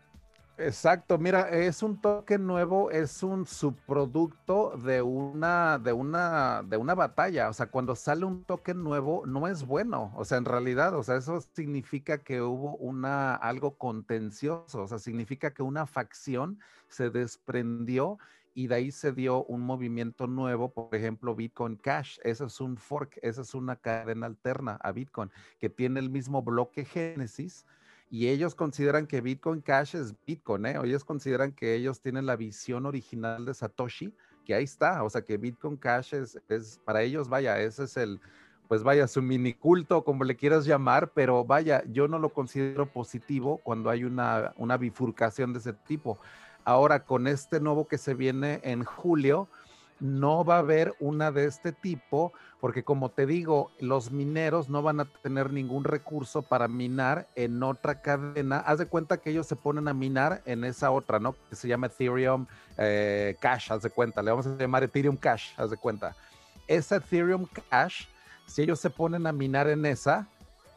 [0.63, 6.95] Exacto, mira, es un token nuevo, es un subproducto de una, de una, de una
[6.95, 7.49] batalla.
[7.49, 10.13] O sea, cuando sale un token nuevo, no es bueno.
[10.17, 14.83] O sea, en realidad, o sea, eso significa que hubo una algo contencioso.
[14.83, 16.59] O sea, significa que una facción
[16.89, 18.19] se desprendió
[18.53, 22.19] y de ahí se dio un movimiento nuevo, por ejemplo, Bitcoin Cash.
[22.23, 26.43] Eso es un fork, esa es una cadena alterna a Bitcoin que tiene el mismo
[26.43, 27.65] bloque Génesis
[28.11, 30.77] y ellos consideran que Bitcoin Cash es Bitcoin, ¿eh?
[30.83, 34.13] Ellos consideran que ellos tienen la visión original de Satoshi,
[34.45, 38.21] que ahí está, o sea que Bitcoin Cash es, para ellos, vaya, ese es el,
[38.67, 42.93] pues vaya, su mini culto, como le quieras llamar, pero vaya, yo no lo considero
[42.93, 46.19] positivo cuando hay una, una bifurcación de ese tipo.
[46.65, 49.49] Ahora con este nuevo que se viene en julio,
[50.01, 54.83] no va a haber una de este tipo, porque como te digo, los mineros no
[54.83, 58.59] van a tener ningún recurso para minar en otra cadena.
[58.59, 61.35] Haz de cuenta que ellos se ponen a minar en esa otra, ¿no?
[61.49, 62.47] Que se llama Ethereum
[62.77, 64.23] eh, Cash, haz de cuenta.
[64.23, 66.17] Le vamos a llamar Ethereum Cash, haz de cuenta.
[66.67, 68.07] Esa Ethereum Cash,
[68.47, 70.29] si ellos se ponen a minar en esa,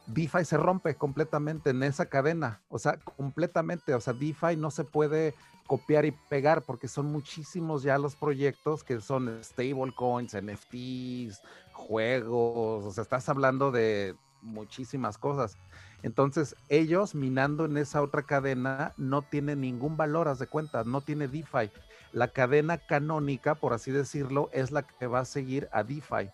[0.08, 4.84] DeFi se rompe completamente en esa cadena, o sea, completamente, o sea, DeFi no se
[4.84, 5.34] puede
[5.68, 11.42] copiar y pegar porque son muchísimos ya los proyectos que son stablecoins, NFTs,
[11.72, 15.58] juegos, o sea, estás hablando de muchísimas cosas.
[16.02, 21.02] Entonces, ellos minando en esa otra cadena no tienen ningún valor, haz de cuenta, no
[21.02, 21.72] tiene DeFi.
[22.12, 26.30] La cadena canónica, por así decirlo, es la que va a seguir a DeFi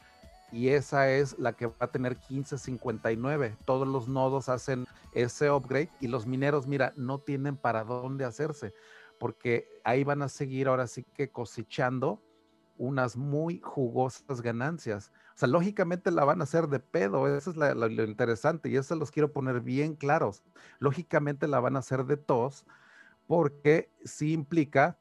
[0.51, 3.55] y esa es la que va a tener 1559.
[3.65, 8.73] Todos los nodos hacen ese upgrade y los mineros, mira, no tienen para dónde hacerse,
[9.19, 12.23] porque ahí van a seguir ahora sí que cosechando
[12.77, 15.11] unas muy jugosas ganancias.
[15.35, 18.95] O sea, lógicamente la van a hacer de pedo, eso es lo interesante y eso
[18.95, 20.43] los quiero poner bien claros.
[20.79, 22.65] Lógicamente la van a hacer de tos
[23.27, 24.97] porque sí implica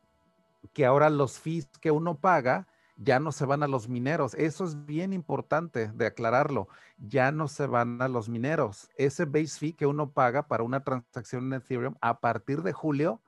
[0.73, 2.66] que ahora los fees que uno paga
[2.97, 4.35] ya no se van a los mineros.
[4.35, 6.69] Eso es bien importante de aclararlo.
[6.99, 8.91] Ya no se van a los mineros.
[8.97, 13.23] Ese base fee que uno paga para una transacción en Ethereum a partir de julio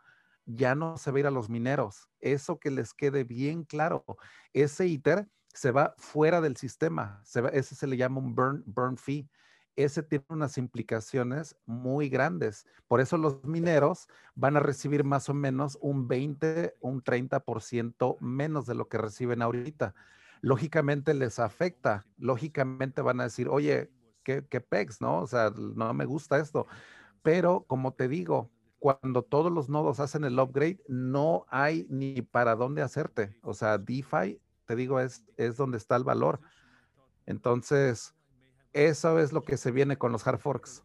[0.54, 2.08] ya no se va a ir a los mineros.
[2.20, 4.04] Eso que les quede bien claro.
[4.52, 7.22] Ese ITER se va fuera del sistema.
[7.52, 9.28] ese se le llama un burn, burn fee
[9.76, 12.66] ese tiene unas implicaciones muy grandes.
[12.88, 18.66] Por eso los mineros van a recibir más o menos un 20, un 30% menos
[18.66, 19.94] de lo que reciben ahorita.
[20.40, 23.90] Lógicamente les afecta, lógicamente van a decir, oye,
[24.22, 25.20] qué, qué pex, ¿no?
[25.20, 26.66] O sea, no me gusta esto.
[27.22, 32.56] Pero como te digo, cuando todos los nodos hacen el upgrade, no hay ni para
[32.56, 33.36] dónde hacerte.
[33.42, 36.40] O sea, DeFi, te digo, es, es donde está el valor.
[37.26, 38.14] Entonces,
[38.72, 40.82] eso es lo que se viene con los hard forks.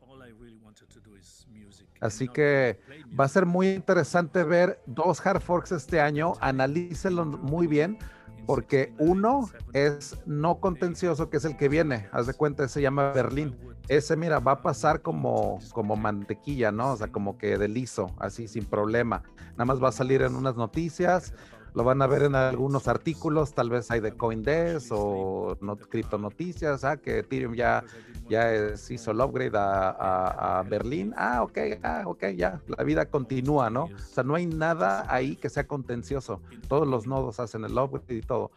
[2.01, 2.81] Así que
[3.17, 6.33] va a ser muy interesante ver dos hard forks este año.
[6.41, 7.97] Analícenlo muy bien,
[8.45, 12.07] porque uno es no contencioso, que es el que viene.
[12.11, 13.55] Haz de cuenta, se llama Berlín.
[13.87, 16.93] Ese, mira, va a pasar como, como mantequilla, ¿no?
[16.93, 19.21] O sea, como que de liso, así sin problema.
[19.51, 21.33] Nada más va a salir en unas noticias,
[21.75, 25.77] lo van a ver en algunos artículos, tal vez hay de Coindesk o no,
[26.17, 27.83] Noticias, ah, que Ethereum ya,
[28.29, 31.13] ya hizo el upgrade a, Berlín.
[31.17, 33.83] Ah, ok, ah, ok, ya, la vida continúa, ¿no?
[33.83, 36.41] O sea, no hay nada ahí que sea contencioso.
[36.69, 38.51] Todos los nodos hacen el upgrade y todo.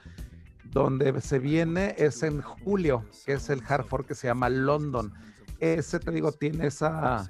[0.67, 5.13] Donde se viene es en julio, que es el hard fork que se llama London.
[5.59, 7.27] Ese, te digo, tiene esa,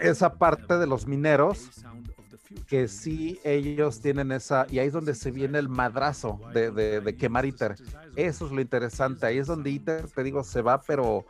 [0.00, 1.84] esa parte de los mineros
[2.56, 7.16] que sí ellos tienen esa, y ahí es donde se viene el madrazo de, de,
[7.16, 7.76] quemar ITER.
[8.16, 11.26] Eso es lo interesante, ahí es donde ITER, te digo, se va, pero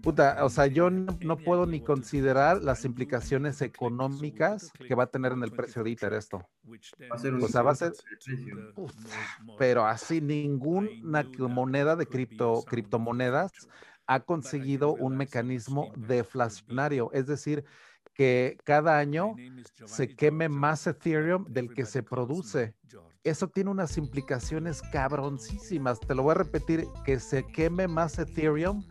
[0.00, 5.32] puta, o sea, yo no, puedo ni considerar las implicaciones económicas que va a tener
[5.32, 6.48] en el precio de ITER esto.
[6.64, 7.92] o sea, va a ser,
[9.58, 13.52] pero así ninguna moneda de cripto, criptomonedas
[14.06, 17.64] ha conseguido un mecanismo deflacionario, es decir,
[18.20, 19.34] que cada año
[19.86, 22.74] se queme más Ethereum del que se produce.
[23.24, 25.98] Eso tiene unas implicaciones cabroncísimas.
[26.00, 28.84] Te lo voy a repetir, que se queme más Ethereum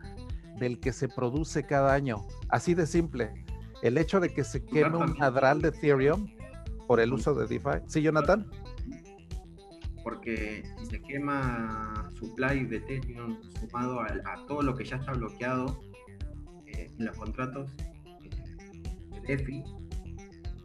[0.58, 2.26] del que se produce cada año.
[2.48, 3.44] Así de simple.
[3.82, 6.26] El hecho de que se queme un madral de Ethereum
[6.88, 7.84] por el uso de DeFi.
[7.86, 8.50] ¿Sí, Jonathan?
[10.02, 15.80] Porque si se quema supply de Ethereum sumado a, todo lo que ya está bloqueado
[16.66, 17.70] eh, en los contratos,
[19.26, 19.62] EFI,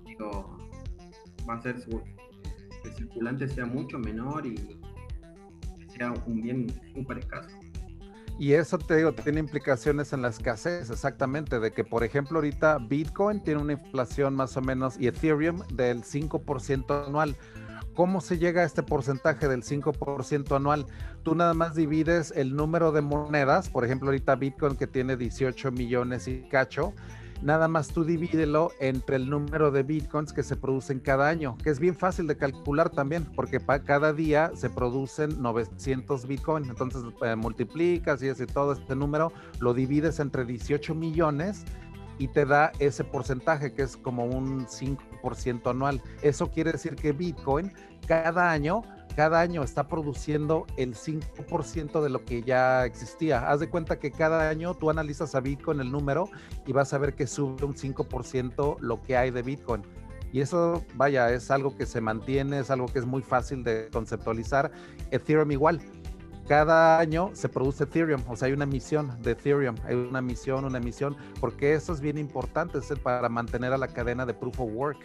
[0.06, 0.58] digo,
[1.48, 4.80] va a ser el circulante sea mucho menor y
[5.96, 7.50] sea un bien súper escaso.
[8.38, 12.80] Y eso te digo, tiene implicaciones en la escasez, exactamente, de que por ejemplo ahorita
[12.80, 17.38] Bitcoin tiene una inflación más o menos y Ethereum del 5% anual.
[17.94, 20.86] ¿Cómo se llega a este porcentaje del 5% anual?
[21.24, 25.72] Tú nada más divides el número de monedas, por ejemplo ahorita Bitcoin que tiene 18
[25.72, 26.94] millones y cacho,
[27.46, 31.70] nada más tú divídelo entre el número de bitcoins que se producen cada año, que
[31.70, 36.68] es bien fácil de calcular también, porque para cada día se producen 900 bitcoins.
[36.68, 41.66] Entonces eh, multiplicas y ese todo este número, lo divides entre 18 millones
[42.18, 46.02] y te da ese porcentaje que es como un 5% anual.
[46.24, 47.72] Eso quiere decir que Bitcoin
[48.08, 48.82] cada año
[49.16, 53.50] cada año está produciendo el 5% de lo que ya existía.
[53.50, 56.30] Haz de cuenta que cada año tú analizas a Bitcoin el número
[56.66, 59.84] y vas a ver que sube un 5% lo que hay de Bitcoin.
[60.34, 63.88] Y eso, vaya, es algo que se mantiene, es algo que es muy fácil de
[63.90, 64.70] conceptualizar.
[65.12, 65.80] Ethereum igual.
[66.46, 70.64] Cada año se produce Ethereum, o sea, hay una emisión de Ethereum, hay una emisión,
[70.64, 74.70] una emisión, porque eso es bien importante, para mantener a la cadena de Proof of
[74.74, 75.00] Work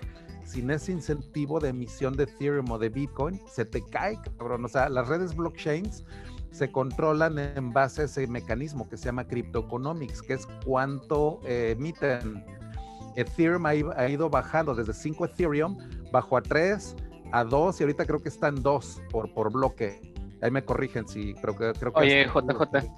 [0.45, 4.64] sin ese incentivo de emisión de Ethereum o de Bitcoin, se te cae, cabrón.
[4.64, 6.05] O sea, las redes blockchains
[6.51, 11.74] se controlan en base a ese mecanismo que se llama Cryptoeconomics, que es cuánto eh,
[11.76, 12.45] emiten.
[13.16, 15.76] Ethereum ha, ido bajando desde 5 Ethereum,
[16.12, 16.97] bajó a 3,
[17.32, 20.01] a 2 y ahorita creo que está en 2 por, por bloque.
[20.43, 21.72] Ahí me corrigen si creo que...
[21.78, 22.88] Creo que Oye, JJ.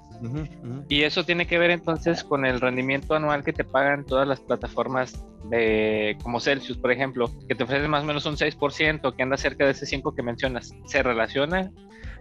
[0.87, 4.39] ¿Y eso tiene que ver entonces con el rendimiento anual que te pagan todas las
[4.39, 9.23] plataformas de como Celsius, por ejemplo, que te ofrece más o menos un 6%, que
[9.23, 11.71] anda cerca de ese 5 que mencionas, ¿se relaciona?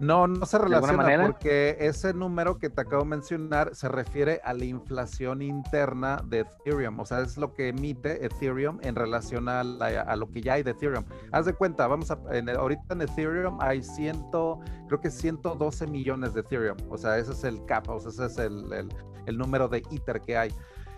[0.01, 4.53] No, no se relaciona porque ese número que te acabo de mencionar se refiere a
[4.53, 9.63] la inflación interna de Ethereum, o sea, es lo que emite Ethereum en relación a,
[9.63, 11.05] lo que ya hay de Ethereum.
[11.31, 12.19] Haz de cuenta, vamos a,
[12.59, 17.45] ahorita en Ethereum hay ciento, creo que 112 millones de Ethereum, o sea, ese es
[17.45, 18.89] el cap, ese es el,
[19.27, 20.51] el número de Ether que hay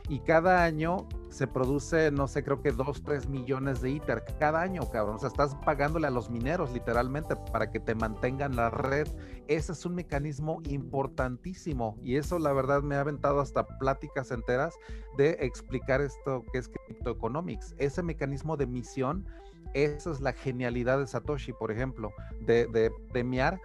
[0.09, 4.61] y cada año se produce, no sé, creo que 2, 3 millones de ITER cada
[4.61, 5.17] año, cabrón.
[5.17, 9.09] O sea, estás pagándole a los mineros literalmente para que te mantengan la red.
[9.49, 14.75] Ese es un mecanismo importantísimo y eso la verdad me ha aventado hasta pláticas enteras
[15.17, 17.75] de explicar esto que es criptoeconomics.
[17.79, 19.27] Ese mecanismo de emisión,
[19.73, 23.59] esa es la genialidad de Satoshi, por ejemplo, de premiar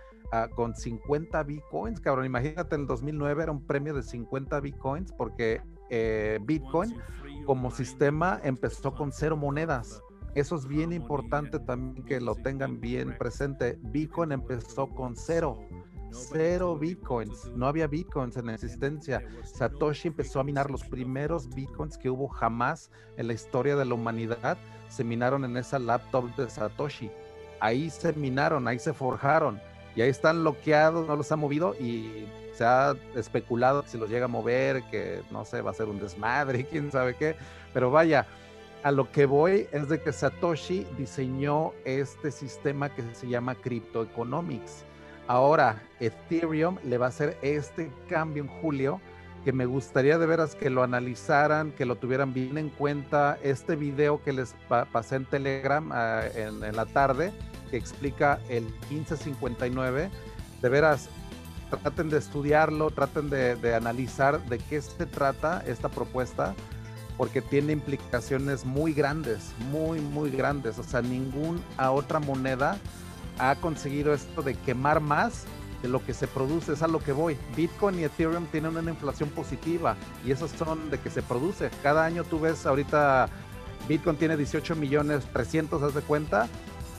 [0.56, 2.26] con 50 bitcoins, cabrón.
[2.26, 6.96] Imagínate, en el 2009 era un premio de 50 bitcoins porque eh, Bitcoin
[7.46, 10.02] como sistema empezó con cero monedas.
[10.36, 13.80] Eso es bien importante también que lo tengan bien presente.
[13.82, 15.58] Bitcoin empezó con cero.
[16.12, 17.52] Cero bitcoins.
[17.56, 19.24] No había bitcoins en existencia.
[19.44, 23.96] Satoshi empezó a minar los primeros bitcoins que hubo jamás en la historia de la
[23.96, 24.58] humanidad.
[24.88, 27.10] Se minaron en esa laptop de Satoshi.
[27.60, 29.60] Ahí se minaron, ahí se forjaron.
[30.00, 34.26] Y ahí están bloqueados, no los ha movido y se ha especulado si los llega
[34.26, 37.36] a mover, que no sé, va a ser un desmadre, quién sabe qué,
[37.74, 38.26] pero vaya,
[38.84, 44.86] a lo que voy es de que Satoshi diseñó este sistema que se llama Cryptoeconomics.
[45.28, 49.02] Ahora, Ethereum le va a hacer este cambio en julio
[49.44, 53.38] que me gustaría de veras que lo analizaran, que lo tuvieran bien en cuenta.
[53.44, 54.56] Este video que les
[54.94, 57.34] pasé en Telegram ah, en, en, la tarde,
[57.70, 60.10] que explica el 1559,
[60.62, 61.10] de veras,
[61.70, 66.56] traten de estudiarlo, traten de, analizar de qué se trata esta propuesta,
[67.18, 70.80] porque tiene implicaciones muy grandes, muy, muy grandes.
[70.80, 71.62] O sea, ninguna
[71.92, 72.78] otra moneda
[73.38, 75.46] ha conseguido esto de quemar más
[75.82, 77.38] de lo que se produce, es a lo que voy.
[77.56, 79.96] Bitcoin y Ethereum tienen una inflación positiva
[80.26, 81.70] y esos son de que se produce.
[81.84, 83.30] Cada año tú ves ahorita
[83.88, 86.48] Bitcoin tiene 18 millones 300, haz de cuenta,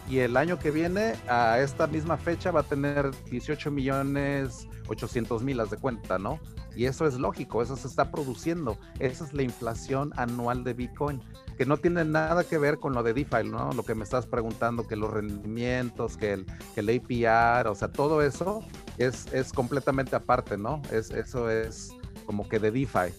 [0.09, 5.42] y el año que viene a esta misma fecha va a tener 18 millones 800
[5.42, 6.40] mil, de cuenta, ¿no?
[6.74, 8.76] Y eso es lógico, eso se está produciendo.
[8.98, 11.22] Esa es la inflación anual de Bitcoin,
[11.57, 13.72] que no tiene nada que ver con lo de DeFi, ¿no?
[13.72, 17.88] Lo que me estás preguntando, que los rendimientos, que el, que el APR, o sea,
[17.88, 18.62] todo eso
[18.98, 20.82] es, es completamente aparte, ¿no?
[20.90, 21.90] Es, eso es
[22.26, 23.12] como que de DeFi.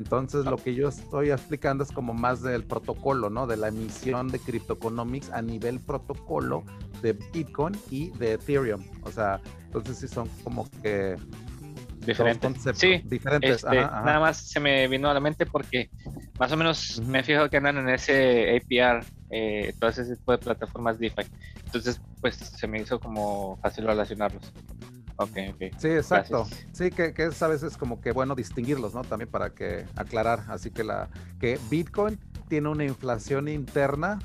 [0.00, 3.46] Entonces, lo que yo estoy explicando es como más del protocolo, ¿no?
[3.46, 6.64] De la emisión de cryptoeconomics a nivel protocolo
[7.02, 8.82] de Bitcoin y de Ethereum.
[9.02, 11.16] O sea, entonces sí son como que
[12.06, 12.78] diferentes.
[12.78, 13.56] Sí, diferentes.
[13.56, 15.90] Este, nada más se me vino a la mente porque
[16.38, 20.38] más o menos me fijo que andan en ese APR, eh, todo ese tipo de
[20.38, 21.24] plataformas DeFi.
[21.66, 24.50] Entonces, pues se me hizo como fácil relacionarlos.
[25.78, 26.46] Sí, exacto.
[26.72, 29.02] Sí, que, que, es a veces como que bueno distinguirlos, ¿no?
[29.02, 30.44] También para que aclarar.
[30.48, 31.08] Así que la
[31.38, 32.18] que Bitcoin
[32.48, 34.18] tiene una inflación interna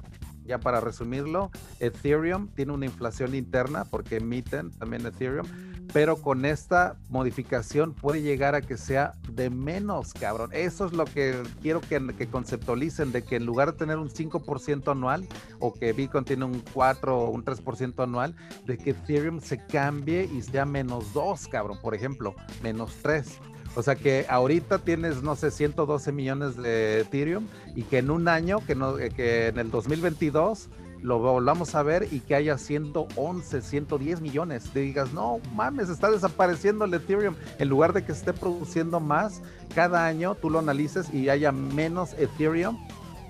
[0.45, 5.47] ya para resumirlo, Ethereum tiene una inflación interna porque emiten también Ethereum,
[5.93, 10.49] pero con esta modificación puede llegar a que sea de menos, cabrón.
[10.53, 14.91] Eso es lo que quiero que, conceptualicen, de que en lugar de tener un 5%
[14.91, 15.27] anual
[15.59, 20.25] o que Bitcoin tiene un 4 o un 3% anual, de que Ethereum se cambie
[20.25, 23.39] y sea menos 2, cabrón, por ejemplo, menos 3.
[23.75, 28.27] O sea que ahorita tienes, no sé, 112 millones de Ethereum y que en un
[28.29, 30.69] año, que, no, eh, que en el 2022
[31.01, 34.69] lo volvamos a ver y que haya 111, 110 millones.
[34.71, 37.35] Te digas, no mames, está desapareciendo el Ethereum.
[37.59, 39.41] En lugar de que esté produciendo más,
[39.73, 42.77] cada año tú lo analices y haya menos Ethereum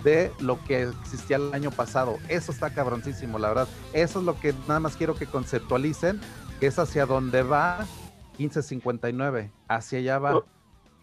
[0.04, 2.18] de lo que existía el año pasado.
[2.30, 3.68] Eso está cabroncísimo, la verdad.
[3.92, 6.22] Eso es lo que nada más quiero que conceptualicen,
[6.60, 7.86] que es hacia dónde va
[8.38, 9.52] 1559.
[9.68, 10.44] Hacia allá va.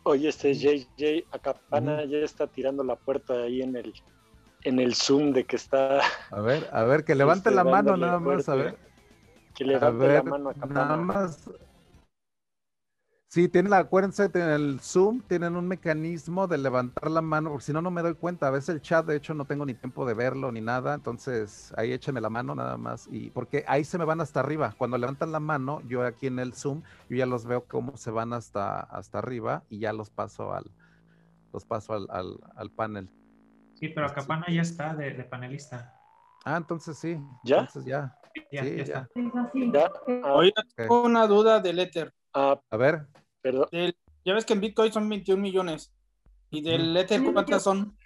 [0.05, 3.93] oye, este JJ, acá Pana ya está tirando la puerta ahí en el
[4.65, 6.01] en el Zoom de que está.
[6.31, 8.77] A ver, a ver, que levante la mano nada más, a ver.
[9.55, 10.67] Que levante la mano acá.
[10.67, 11.49] Nada más.
[13.33, 17.73] Sí, tienen, acuérdense, en el Zoom tienen un mecanismo de levantar la mano, porque si
[17.73, 18.49] no, no me doy cuenta.
[18.49, 20.93] A veces el chat, de hecho, no tengo ni tiempo de verlo ni nada.
[20.93, 23.09] Entonces, ahí échenme la mano nada más.
[23.11, 24.75] Y porque ahí se me van hasta arriba.
[24.77, 28.11] Cuando levantan la mano, yo aquí en el Zoom, yo ya los veo cómo se
[28.11, 30.71] van hasta, hasta arriba y ya los paso al,
[31.55, 33.09] los paso al, al, panel.
[33.83, 35.93] Sí, pero acá Pana ya está de, panelista.
[36.45, 37.19] Ah, entonces sí.
[37.43, 37.59] ¿Ya?
[37.59, 38.17] Entonces ya.
[38.53, 39.09] Ya, sí, ya, ya.
[39.73, 39.91] ya.
[40.31, 42.15] Oye, tengo una duda del Ether.
[42.33, 43.09] Ah, a ver
[44.25, 45.93] ya ves que en Bitcoin son 21 millones.
[46.51, 47.99] ¿Y del Ether cuántas son?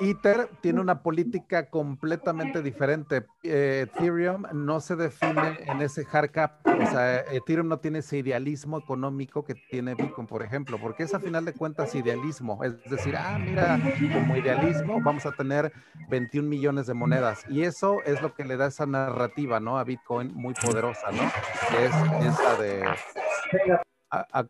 [0.00, 3.26] Ether tiene una política completamente diferente.
[3.42, 8.18] Eh, Ethereum no se define en ese hard cap, o sea, Ethereum no tiene ese
[8.18, 12.82] idealismo económico que tiene Bitcoin, por ejemplo, porque es a final de cuentas idealismo, es
[12.90, 13.80] decir, ah, mira,
[14.12, 15.72] como idealismo vamos a tener
[16.08, 19.78] 21 millones de monedas y eso es lo que le da esa narrativa, ¿no?
[19.78, 21.22] A Bitcoin muy poderosa, ¿no?
[21.78, 21.92] Es
[22.26, 22.84] esa de...
[24.10, 24.42] A,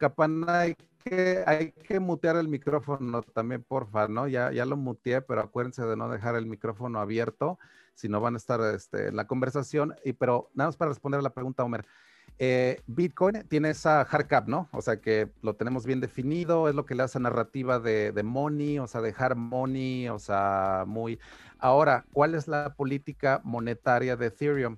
[1.47, 4.29] hay que mutear el micrófono también, porfa, ¿no?
[4.29, 7.59] Ya, ya lo muteé, pero acuérdense de no dejar el micrófono abierto,
[7.95, 9.95] si no van a estar este, en la conversación.
[10.05, 11.85] Y, pero nada más para responder a la pregunta, Homer.
[12.41, 14.69] Eh, Bitcoin tiene esa hard cap, ¿no?
[14.73, 18.23] O sea que lo tenemos bien definido, es lo que le hace narrativa de, de
[18.23, 21.19] money, o sea, de hard money, o sea, muy...
[21.59, 24.77] Ahora, ¿cuál es la política monetaria de Ethereum?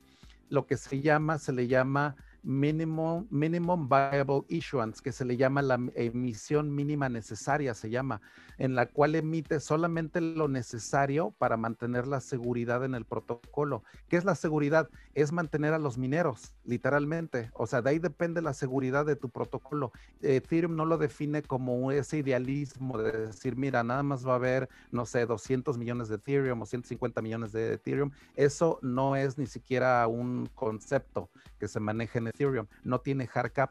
[0.48, 5.62] Lo que se llama, se le llama minimum, minimum viable issuance, que se le llama
[5.62, 8.20] la emisión mínima necesaria, se llama,
[8.60, 13.84] en la cual emite solamente lo necesario para mantener la seguridad en el protocolo.
[14.06, 14.90] ¿Qué es la seguridad?
[15.14, 17.50] Es mantener a los mineros, literalmente.
[17.54, 19.92] O sea, de ahí depende la seguridad de tu protocolo.
[20.20, 24.68] Ethereum no lo define como ese idealismo de decir, mira, nada más va a haber,
[24.92, 28.10] no sé, 200 millones de Ethereum o 150 millones de Ethereum.
[28.36, 33.52] Eso no es ni siquiera un concepto que se maneje en Ethereum, no tiene hard
[33.52, 33.70] cap,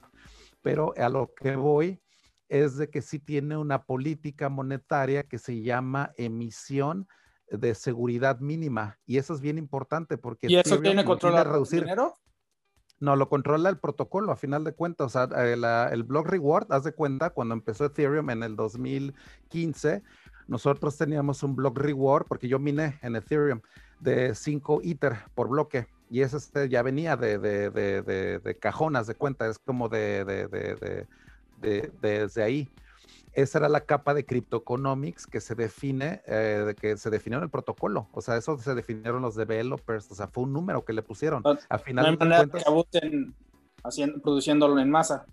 [0.63, 2.01] pero a lo que voy
[2.49, 7.07] es de que sí tiene una política monetaria que se llama emisión
[7.49, 12.13] de seguridad mínima y eso es bien importante porque ¿Y eso tiene control reducir dinero?
[12.99, 15.07] No, lo controla el protocolo a final de cuentas.
[15.07, 20.03] O sea, el, el block reward, haz de cuenta, cuando empezó Ethereum en el 2015,
[20.47, 23.61] nosotros teníamos un block reward, porque yo miné en Ethereum,
[24.01, 29.07] de 5 Ether por bloque y ese este ya venía de, de, de, de, cajonas
[29.07, 31.07] de cuenta, es como de,
[31.59, 32.69] desde ahí.
[33.33, 37.49] Esa era la capa de Cryptoeconomics que se define, eh, que se definió en el
[37.49, 38.09] protocolo.
[38.11, 41.43] O sea, eso se definieron los developers, o sea, fue un número que le pusieron.
[41.69, 43.27] a final de cuentas, que
[43.83, 45.25] haciendo, produciéndolo en masa.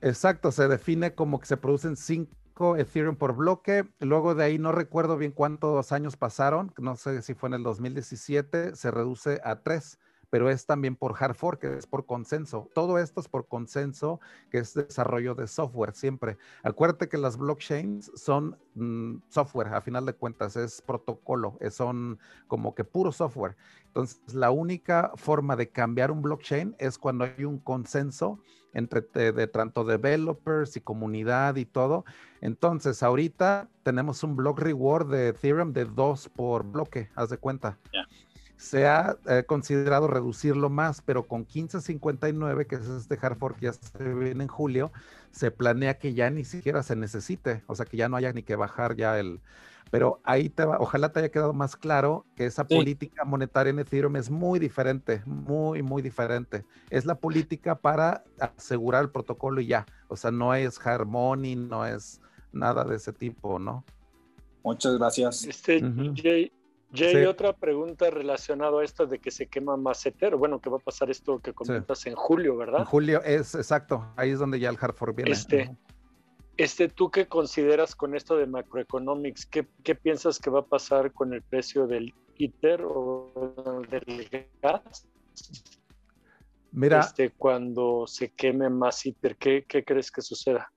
[0.00, 3.84] Exacto, se define como que se producen cinco Ethereum por bloque.
[4.00, 7.62] Luego de ahí no recuerdo bien cuántos años pasaron, no sé si fue en el
[7.62, 9.98] 2017, se reduce a 3,
[10.32, 12.70] pero es también por hard fork, es por consenso.
[12.72, 14.18] Todo esto es por consenso,
[14.50, 16.38] que es desarrollo de software siempre.
[16.62, 22.74] Acuérdate que las blockchains son mm, software, a final de cuentas, es protocolo, son como
[22.74, 23.58] que puro software.
[23.88, 28.40] Entonces, la única forma de cambiar un blockchain es cuando hay un consenso
[28.72, 32.06] entre de, tanto developers y comunidad y todo.
[32.40, 37.78] Entonces, ahorita tenemos un block reward de Ethereum de 2 por bloque, haz de cuenta.
[38.62, 43.66] Se ha eh, considerado reducirlo más, pero con 1559, que es este hard fork que
[43.66, 44.92] ya se viene en julio,
[45.32, 48.44] se planea que ya ni siquiera se necesite, o sea, que ya no haya ni
[48.44, 49.40] que bajar ya el,
[49.90, 53.80] pero ahí te va, ojalá te haya quedado más claro que esa política monetaria en
[53.80, 56.64] Ethereum es muy diferente, muy, muy diferente.
[56.88, 59.84] Es la política para asegurar el protocolo y ya.
[60.08, 63.84] O sea, no es harmony, no es nada de ese tipo, ¿no?
[64.62, 65.44] Muchas gracias.
[65.44, 65.82] Este,
[66.14, 66.52] Jay,
[67.26, 70.36] otra pregunta relacionada a esto de que se quema más Ether.
[70.36, 72.80] Bueno, que va a pasar esto que comentas en julio, ¿verdad?
[72.80, 74.12] En julio es exacto.
[74.16, 75.30] Ahí es donde ya el hard fork viene.
[75.30, 75.74] Este,
[76.56, 79.46] este, ¿Tú qué consideras con esto de macroeconomics?
[79.46, 85.08] ¿Qué, ¿Qué, piensas que va a pasar con el precio del ITER o del gas?
[86.72, 87.00] Mira.
[87.00, 90.71] Este, cuando se queme más ITER, ¿qué, ¿qué crees que suceda?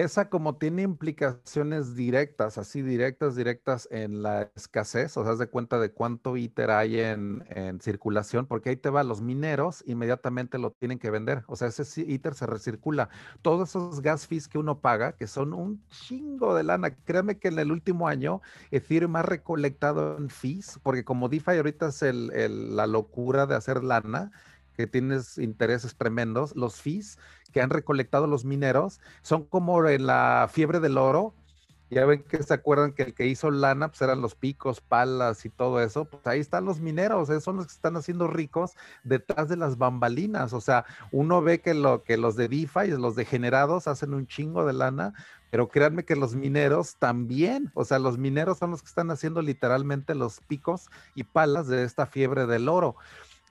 [0.00, 5.78] Esa como tiene implicaciones directas, así directas, directas en la escasez, o sea, de cuenta
[5.78, 7.42] de cuánto ITER hay en,
[7.80, 12.02] circulación, porque ahí te va, los mineros inmediatamente lo tienen que vender, o sea, ese
[12.02, 13.08] ITER se recircula.
[13.40, 17.48] Todos esos gas fees que uno paga, que son un chingo de lana, créeme que
[17.48, 22.86] en el último año Ethereum ha recolectado en fees, porque como DeFi ahorita es la
[22.86, 24.30] locura de hacer lana,
[24.76, 27.18] que tienes intereses tremendos, los fees
[27.52, 31.34] que han recolectado los mineros son como en la fiebre del oro.
[31.88, 35.44] Ya ven que se acuerdan que el que hizo lana pues eran los picos, palas
[35.44, 36.04] y todo eso.
[36.04, 38.72] Pues ahí están los mineros, esos son los que están haciendo ricos
[39.04, 40.52] detrás de las bambalinas.
[40.52, 44.66] O sea, uno ve que, lo, que los de DeFi, los degenerados, hacen un chingo
[44.66, 45.14] de lana,
[45.50, 49.40] pero créanme que los mineros también, o sea, los mineros son los que están haciendo
[49.40, 52.96] literalmente los picos y palas de esta fiebre del oro.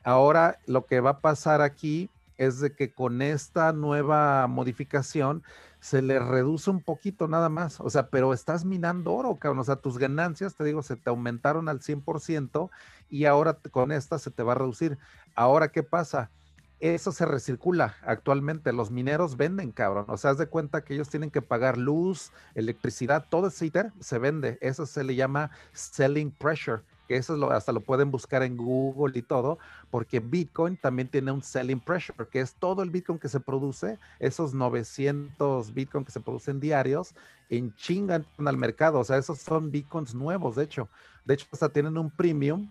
[0.03, 5.43] Ahora lo que va a pasar aquí es de que con esta nueva modificación
[5.79, 9.63] se le reduce un poquito nada más, o sea, pero estás minando oro, cabrón, o
[9.63, 12.69] sea, tus ganancias, te digo, se te aumentaron al 100%
[13.09, 14.97] y ahora con esta se te va a reducir.
[15.35, 16.31] Ahora, ¿qué pasa?
[16.79, 18.73] eso se recircula actualmente.
[18.73, 20.05] Los mineros venden, cabrón.
[20.07, 23.91] O sea, haz de cuenta que ellos tienen que pagar luz, electricidad, todo ese ITER
[23.99, 24.57] se vende.
[24.61, 29.17] Eso se le llama selling pressure, que eso lo, hasta lo pueden buscar en Google
[29.17, 29.57] y todo,
[29.89, 33.99] porque Bitcoin también tiene un selling pressure, que es todo el Bitcoin que se produce,
[34.19, 37.13] esos 900 Bitcoin que se producen diarios,
[37.49, 38.99] en chingan al mercado.
[38.99, 40.89] O sea, esos son Bitcoins nuevos, de hecho.
[41.25, 42.67] De hecho, hasta tienen un premium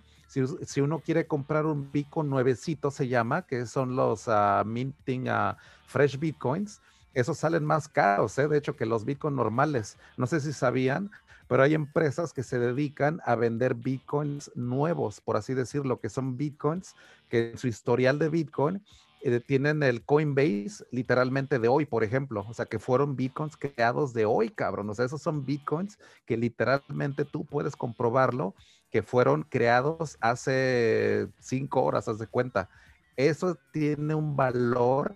[0.66, 5.55] si, uno quiere comprar un Bitcoin nuevecito, se llama, que son los uh, minting uh,
[5.87, 6.80] fresh Bitcoins,
[7.12, 8.49] esos salen más caros, ¿eh?
[8.49, 9.97] de hecho, que los Bitcoin normales.
[10.16, 11.12] No sé si sabían,
[11.49, 16.37] pero hay empresas que se dedican a vender Bitcoins nuevos, por así decirlo, que son
[16.37, 16.95] Bitcoins
[17.29, 18.83] que en su historial de Bitcoin
[19.27, 22.45] eh, tienen el Coinbase literalmente de hoy, por ejemplo.
[22.47, 24.91] O sea, que fueron bitcoins creados de hoy, cabrón.
[24.91, 28.55] O sea, esos son bitcoins que literalmente tú puedes comprobarlo
[28.91, 32.69] que fueron creados hace cinco horas, haz de cuenta.
[33.17, 35.15] Eso tiene un valor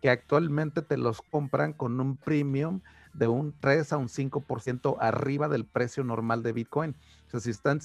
[0.00, 2.80] que actualmente te los compran con un premium
[3.14, 6.94] de un 3 a un 5% arriba del precio normal de Bitcoin.
[7.26, 7.80] O sea, si están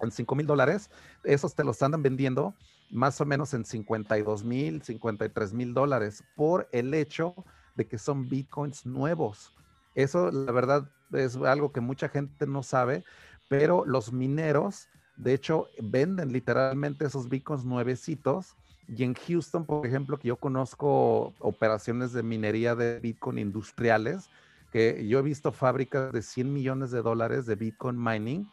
[0.00, 0.90] en 5 mil dólares,
[1.24, 2.54] esos te los andan vendiendo
[2.90, 7.34] más o menos en 52 mil, 53 mil dólares por el hecho
[7.74, 9.52] de que son Bitcoins nuevos.
[9.94, 13.04] Eso, la verdad, es algo que mucha gente no sabe,
[13.48, 18.54] pero los mineros, de hecho, venden literalmente esos bitcoins nuevecitos.
[18.88, 24.28] Y en Houston, por ejemplo, que yo conozco operaciones de minería de Bitcoin industriales,
[24.76, 28.46] que yo he visto fábricas de 100 millones de dólares de Bitcoin mining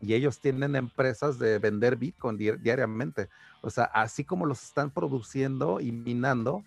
[0.00, 3.28] y ellos tienen empresas de vender Bitcoin diariamente.
[3.60, 6.64] O sea, así como los están produciendo y minando,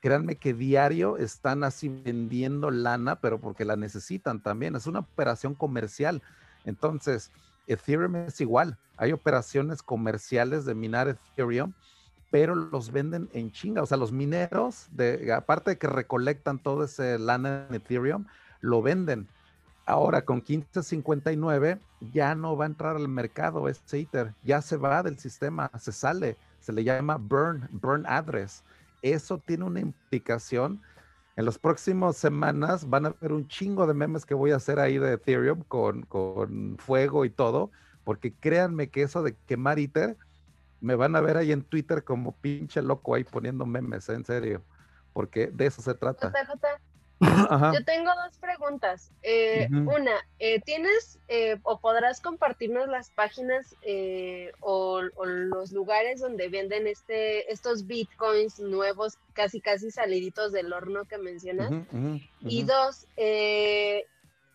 [0.00, 4.76] créanme que diario están así vendiendo lana, pero porque la necesitan también.
[4.76, 6.22] Es una operación comercial.
[6.64, 7.32] Entonces,
[7.66, 8.78] Ethereum es igual.
[8.98, 11.72] Hay operaciones comerciales de minar Ethereum,
[12.32, 13.82] pero los venden en chinga.
[13.82, 18.24] O sea, los mineros, de, aparte de que recolectan todo ese lana en Ethereum,
[18.60, 19.28] lo venden.
[19.84, 21.78] Ahora con 1559
[22.12, 25.92] ya no va a entrar al mercado ese Ether, ya se va del sistema, se
[25.92, 28.64] sale, se le llama burn, burn address.
[29.02, 30.80] Eso tiene una implicación
[31.36, 34.78] en las próximas semanas van a ver un chingo de memes que voy a hacer
[34.78, 37.70] ahí de Ethereum con, con fuego y todo,
[38.04, 40.16] porque créanme que eso de quemar Ether,
[40.82, 44.14] me van a ver ahí en Twitter como pinche loco ahí poniendo memes, ¿eh?
[44.14, 44.62] en serio,
[45.12, 46.32] porque de eso se trata.
[47.74, 49.12] Yo tengo dos preguntas.
[49.22, 53.76] Eh, una, eh, ¿tienes eh, o podrás compartirnos las páginas
[54.60, 61.18] o, los lugares donde venden este, estos bitcoins nuevos, casi casi saliditos del horno que
[61.18, 61.70] mencionas?
[62.40, 63.06] Y dos,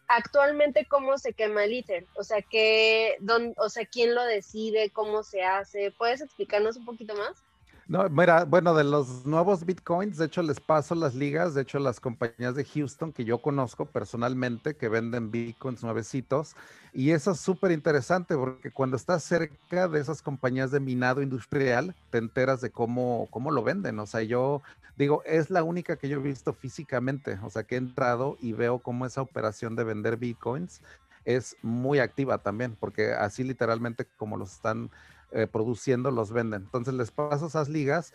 [0.08, 3.18] actualmente cómo se quema el ITER, o sea, que,
[3.58, 5.92] o sea, quién lo decide, cómo se hace.
[5.92, 7.47] ¿Puedes explicarnos un poquito más?
[7.90, 11.80] No, mira, bueno, de los nuevos bitcoins, de hecho les paso las ligas, de hecho
[11.80, 16.58] las compañías de Houston que yo conozco personalmente que venden bitcoins nuevecitos
[16.92, 21.96] y eso es súper interesante porque cuando estás cerca de esas compañías de minado industrial
[22.10, 24.62] te enteras de cómo, cómo lo venden, o sea, yo
[24.98, 28.52] digo, es la única que yo he visto físicamente, o sea, que he entrado y
[28.52, 30.82] veo cómo esa operación de vender bitcoins
[31.24, 34.90] es muy activa también, porque así literalmente como los están
[35.32, 36.64] eh, produciendo los venden.
[36.64, 38.14] Entonces les paso esas ligas.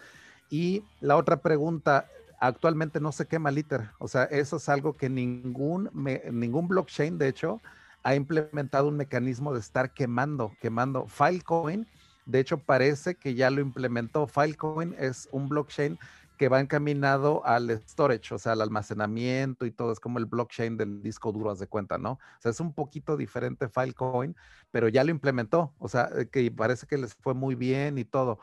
[0.50, 2.06] Y la otra pregunta,
[2.40, 3.90] actualmente no se quema liter.
[3.98, 5.90] O sea, eso es algo que ningún,
[6.30, 7.60] ningún blockchain, de hecho,
[8.02, 11.06] ha implementado un mecanismo de estar quemando, quemando.
[11.06, 11.86] Filecoin,
[12.26, 14.26] de hecho, parece que ya lo implementó.
[14.26, 15.98] Filecoin es un blockchain
[16.36, 20.76] que va encaminado al storage, o sea, al almacenamiento y todo, es como el blockchain
[20.76, 22.12] del disco duro, haz de cuenta, ¿no?
[22.12, 24.34] O sea, es un poquito diferente Filecoin,
[24.70, 28.04] pero ya lo implementó, o sea, eh, que parece que les fue muy bien y
[28.04, 28.40] todo.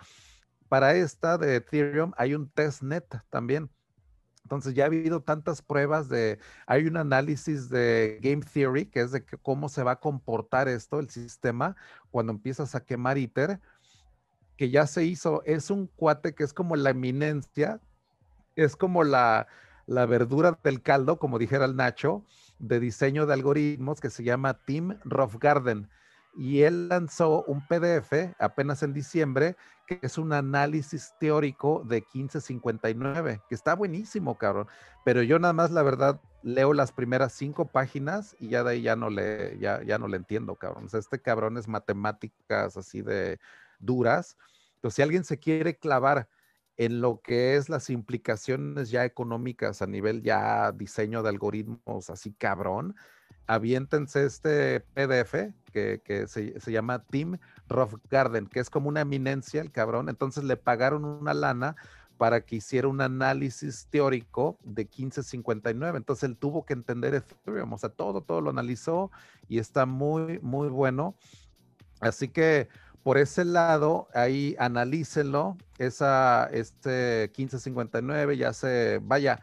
[0.70, 3.70] Para esta de Ethereum hay un testnet también.
[4.44, 9.12] Entonces ya ha habido tantas pruebas de, hay un análisis de Game Theory, que es
[9.12, 11.76] de cómo se va a comportar esto, el sistema,
[12.10, 13.60] cuando empiezas a quemar ITER,
[14.60, 17.80] que ya se hizo, es un cuate que es como la eminencia
[18.58, 19.48] es como la,
[19.88, 22.26] verdura del caldo, como dijera el Nacho,
[22.58, 25.00] de diseño de algoritmos que se llama Tim
[25.40, 25.90] Garden
[26.36, 29.56] Y él lanzó un PDF apenas en diciembre,
[29.88, 34.68] que es un análisis teórico de 1559, que está buenísimo, cabrón.
[35.06, 38.82] Pero yo nada más, la verdad, leo las primeras cinco páginas y ya de ahí
[38.82, 40.88] ya no le, ya, ya no le entiendo, cabrón.
[40.92, 43.40] Este cabrón es matemáticas así de
[43.80, 44.38] duras.
[44.76, 46.30] Entonces, si alguien se quiere clavar
[46.78, 52.32] en lo que es las implicaciones ya económicas a nivel ya diseño de algoritmos así
[52.32, 52.96] cabrón,
[53.48, 59.62] aviéntense este PDF que, se, se, llama Team Rough Garden, que es como una eminencia
[59.62, 60.08] el cabrón.
[60.08, 61.76] Entonces le pagaron una lana
[62.20, 65.98] para que hiciera un análisis teórico de 1559.
[65.98, 69.10] Entonces él tuvo que entender Ethereum, o sea, todo, todo lo analizó
[69.48, 71.16] y está muy, muy bueno.
[72.02, 72.68] Así que
[73.04, 79.42] por ese lado, ahí analícenlo, esa, este 1559 ya se, vaya,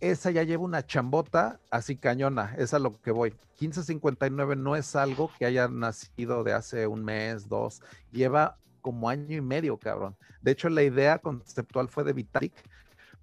[0.00, 3.30] esa ya lleva una chambota así cañona, es a lo que voy.
[3.60, 7.82] 1559 no es algo que haya nacido de hace un mes, dos,
[8.12, 10.16] lleva como año y medio, cabrón.
[10.40, 12.54] De hecho, la idea conceptual fue de Vitalik,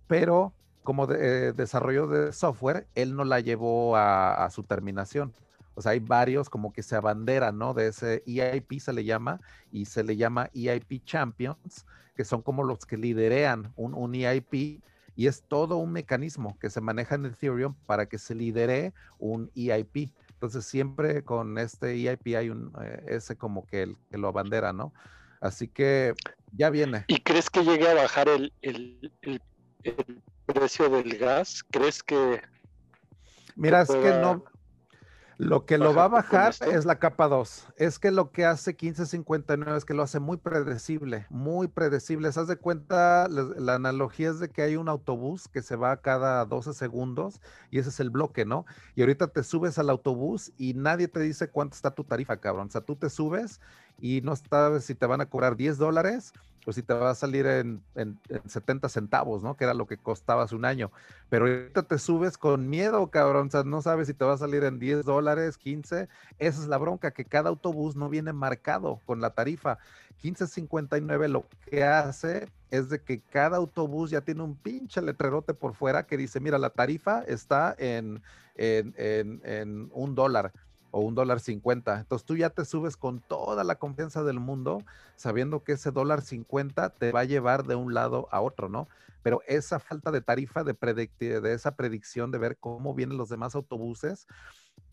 [0.07, 0.53] pero
[0.83, 5.33] como de, eh, desarrollo de software, él no la llevó a, a, su terminación.
[5.75, 7.73] O sea, hay varios como que se abanderan, ¿no?
[7.73, 9.39] De ese EIP se le llama,
[9.71, 14.81] y se le llama EIP Champions, que son como los que liderean un, un EIP
[15.15, 19.49] y es todo un mecanismo que se maneja en Ethereum para que se lidere un
[19.55, 20.11] EIP.
[20.33, 24.73] Entonces siempre con este EIP hay un, eh, ese como que, el, que lo abandera,
[24.73, 24.93] ¿no?
[25.39, 26.13] Así que
[26.51, 27.05] ya viene.
[27.07, 29.11] ¿Y crees que llegue a bajar el, el,
[30.45, 31.63] precio del gas?
[31.71, 32.41] ¿Crees que...
[33.55, 34.43] Mira, es que no,
[35.37, 37.67] lo que lo va a bajar es la capa 2.
[37.77, 42.31] Es que lo que hace 1559 es que lo hace muy predecible, muy predecible.
[42.31, 43.27] ¿Se de cuenta?
[43.27, 47.79] La, analogía es de que hay un autobús que se va cada 12 segundos y
[47.79, 48.65] ese es el bloque, ¿no?
[48.95, 52.67] Y ahorita te subes al autobús y nadie te dice cuánto está tu tarifa, cabrón.
[52.67, 53.59] O sea, tú te subes
[53.99, 56.33] y no sabes si te van a cobrar 10 dólares
[56.65, 57.83] pues si te va a salir en,
[58.47, 59.55] 70 centavos, ¿no?
[59.55, 60.91] Que era lo que costaba hace un año.
[61.29, 63.47] Pero ahorita te subes con miedo, cabrón.
[63.47, 66.09] O sea, no sabes si te va a salir en 10 dólares, 15.
[66.39, 69.77] Esa es la bronca, que cada autobús no viene marcado con la tarifa.
[70.23, 75.75] 1559 lo que hace es de que cada autobús ya tiene un pinche letrerote por
[75.75, 78.23] fuera que dice, mira, la tarifa está en,
[78.55, 80.51] en, en un dólar
[80.95, 81.99] o un dólar cincuenta.
[81.99, 84.81] Entonces tú ya te subes con toda la confianza del mundo,
[85.17, 88.87] sabiendo que ese dólar cincuenta te va a llevar de un lado a otro, ¿no?
[89.21, 90.73] Pero esa falta de tarifa, de,
[91.19, 94.25] de esa predicción de ver cómo vienen los demás autobuses,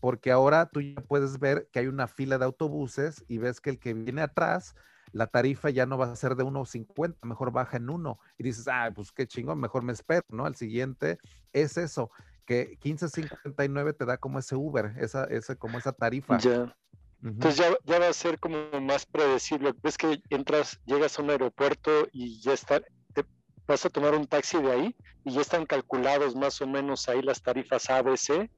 [0.01, 3.69] porque ahora tú ya puedes ver que hay una fila de autobuses y ves que
[3.69, 4.75] el que viene atrás,
[5.13, 8.19] la tarifa ya no va a ser de 1.50, mejor baja en 1.
[8.39, 10.47] Y dices, ah, pues qué chingón, mejor me espero, ¿no?
[10.47, 11.17] El siguiente
[11.53, 12.11] es eso
[12.45, 16.37] que 15.59 te da como ese Uber, esa, esa, como esa tarifa.
[16.37, 16.75] Ya.
[17.23, 19.73] Entonces ya, ya, va a ser como más predecible.
[19.81, 22.81] Ves que entras, llegas a un aeropuerto y ya está,
[23.13, 23.23] te
[23.65, 27.21] vas a tomar un taxi de ahí y ya están calculados más o menos ahí
[27.21, 28.49] las tarifas ABC.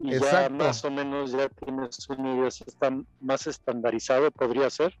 [0.00, 4.96] Y ya más o menos ya tienes un idea está más estandarizado, podría ser.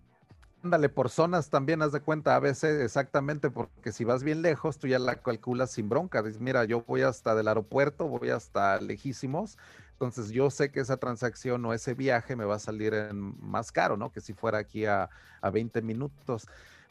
[0.64, 4.78] Ándale, por zonas también, haz de cuenta, a veces exactamente, porque si vas bien lejos,
[4.78, 6.20] tú ya la calculas sin bronca.
[6.20, 9.56] Dices, mira, yo voy hasta del aeropuerto, voy hasta lejísimos,
[9.92, 13.70] entonces yo sé que esa transacción o ese viaje me va a salir en más
[13.70, 14.10] caro, ¿no?
[14.10, 15.08] Que si fuera aquí a,
[15.40, 16.48] a 20 minutos.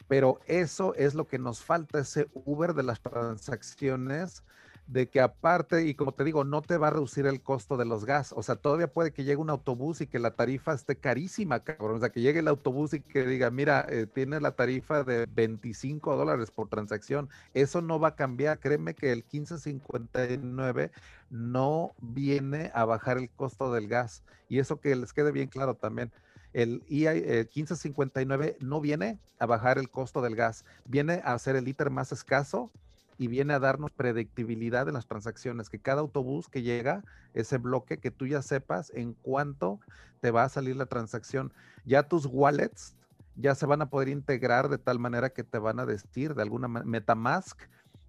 [0.08, 4.44] Pero eso es lo que nos falta, ese Uber de las transacciones
[4.88, 7.84] de que aparte, y como te digo, no te va a reducir el costo de
[7.84, 8.32] los gas.
[8.34, 11.96] O sea, todavía puede que llegue un autobús y que la tarifa esté carísima, cabrón.
[11.96, 15.26] O sea, que llegue el autobús y que diga, mira, eh, tiene la tarifa de
[15.26, 17.28] 25 dólares por transacción.
[17.52, 18.60] Eso no va a cambiar.
[18.60, 20.90] Créeme que el 1559
[21.28, 24.22] no viene a bajar el costo del gas.
[24.48, 26.10] Y eso que les quede bien claro también.
[26.54, 31.56] El, EI, el 1559 no viene a bajar el costo del gas, viene a hacer
[31.56, 32.70] el ITER más escaso
[33.18, 37.02] y viene a darnos predictibilidad de las transacciones, que cada autobús que llega,
[37.34, 39.80] ese bloque, que tú ya sepas en cuánto
[40.20, 41.52] te va a salir la transacción.
[41.84, 42.94] Ya tus wallets
[43.34, 46.42] ya se van a poder integrar de tal manera que te van a decir de
[46.42, 47.60] alguna Metamask,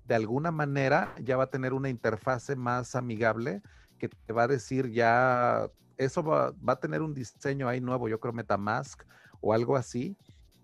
[0.06, 3.62] de alguna manera ya va a tener una interfase más amigable
[3.98, 8.20] que te va a decir ya, eso va a tener un diseño ahí nuevo, yo
[8.20, 9.04] creo Metamask
[9.42, 10.18] o algo así,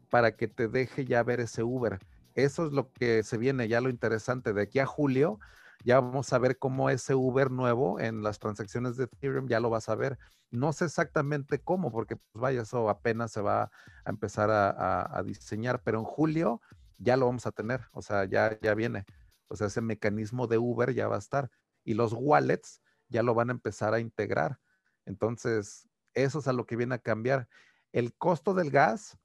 [0.10, 2.00] para que te deje ya ver ese Uber
[2.36, 4.54] eso es lo que se viene ya lo interesante.
[4.54, 5.40] De aquí a julio
[5.84, 9.70] ya vamos a ver cómo ese Uber nuevo en las transacciones de Ethereum ya lo
[9.70, 10.18] vas a ver.
[10.52, 13.72] No sé exactamente cómo, porque pues vaya, eso apenas se va
[14.04, 16.62] a empezar a, diseñar, pero en julio
[16.98, 19.06] ya lo vamos a tener, o sea, ya, ya viene.
[19.48, 21.52] O sea, ese mecanismo de Uber ya va a estar.
[21.84, 24.60] Y los wallets ya lo van a empezar a integrar.
[25.06, 27.48] Entonces, eso es a lo que viene a cambiar.
[27.92, 29.18] El costo del gas,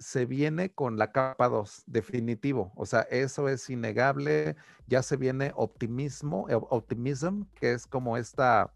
[0.00, 2.72] se viene con la capa 2, definitivo.
[2.74, 4.56] O sea, eso es innegable.
[4.86, 8.72] Ya se viene optimismo, eh, optimism, que es como esta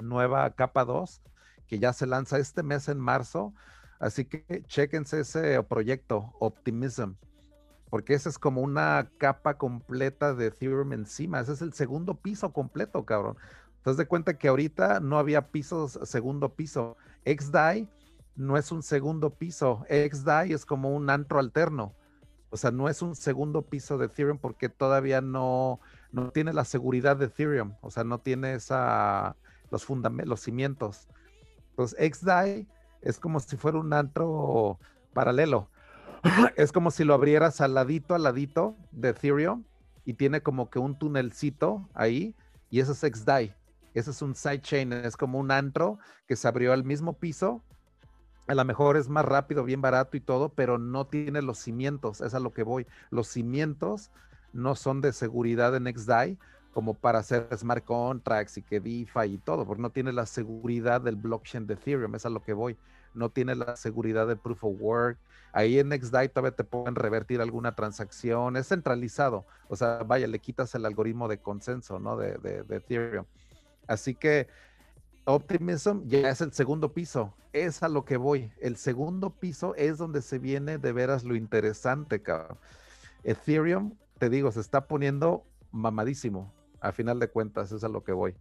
[0.00, 1.22] nueva capa 2,
[1.68, 3.54] que ya se lanza este mes en marzo.
[4.00, 7.12] Así que chequense ese proyecto, Optimism,
[7.88, 11.40] porque esa es como una capa completa de Ethereum encima.
[11.40, 13.36] Ese es el segundo piso completo, cabrón.
[13.76, 16.96] Entonces de cuenta que ahorita no había pisos, segundo piso.
[17.24, 17.88] XDAI
[18.36, 19.84] no es un segundo piso.
[19.88, 21.94] XDAI es como un antro alterno.
[22.50, 25.80] O sea, no es un segundo piso de Ethereum porque todavía no,
[26.12, 27.74] no tiene la seguridad de Ethereum.
[27.80, 29.36] O sea, no tiene esa,
[29.70, 31.08] los fundamentos, los cimientos.
[31.70, 32.66] Entonces, XDAI
[33.02, 34.78] es como si fuera un antro
[35.12, 35.68] paralelo.
[36.56, 39.64] es como si lo abrieras al ladito, al ladito de Ethereum
[40.04, 42.34] y tiene como que un tunelcito ahí
[42.70, 43.54] y eso es XDAI.
[43.94, 47.62] Ese es un sidechain, es como un antro que se abrió al mismo piso.
[48.46, 52.20] A lo mejor es más rápido, bien barato y todo, pero no tiene los cimientos,
[52.20, 52.86] es a lo que voy.
[53.10, 54.10] Los cimientos
[54.52, 56.38] no son de seguridad en XDAI
[56.76, 61.00] como para hacer smart contracts y que DeFi y todo, porque no tiene la seguridad
[61.00, 62.76] del blockchain de Ethereum, es a lo que voy.
[63.14, 65.18] No tiene la seguridad de proof of work.
[65.52, 69.46] Ahí en NextDAI todavía te pueden revertir alguna transacción, es centralizado.
[69.68, 72.18] O sea, vaya, le quitas el algoritmo de consenso, ¿no?
[72.18, 73.24] De, de, Ethereum.
[73.86, 74.46] Así que
[75.28, 77.34] Optimism ya es el segundo piso.
[77.52, 78.52] Es a lo que voy.
[78.60, 82.58] El segundo piso es donde se viene de veras lo interesante, cabrón.
[83.24, 88.12] Ethereum, te digo, se está poniendo mamadísimo a final de cuentas, es a lo que
[88.12, 88.36] voy.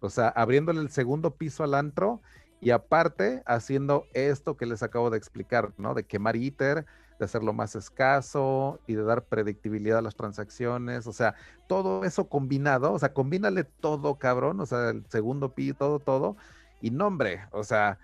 [0.00, 2.22] O sea, abriéndole el segundo piso al antro
[2.60, 5.92] y aparte haciendo esto que les acabo de explicar, ¿no?
[5.92, 6.86] De quemar ITER,
[7.18, 11.34] de hacerlo más escaso y de dar predictibilidad a las transacciones, o sea,
[11.66, 16.36] todo eso combinado, o sea, combínale todo, cabrón, o sea, el segundo piso, todo, todo,
[16.80, 17.98] y nombre, o sea,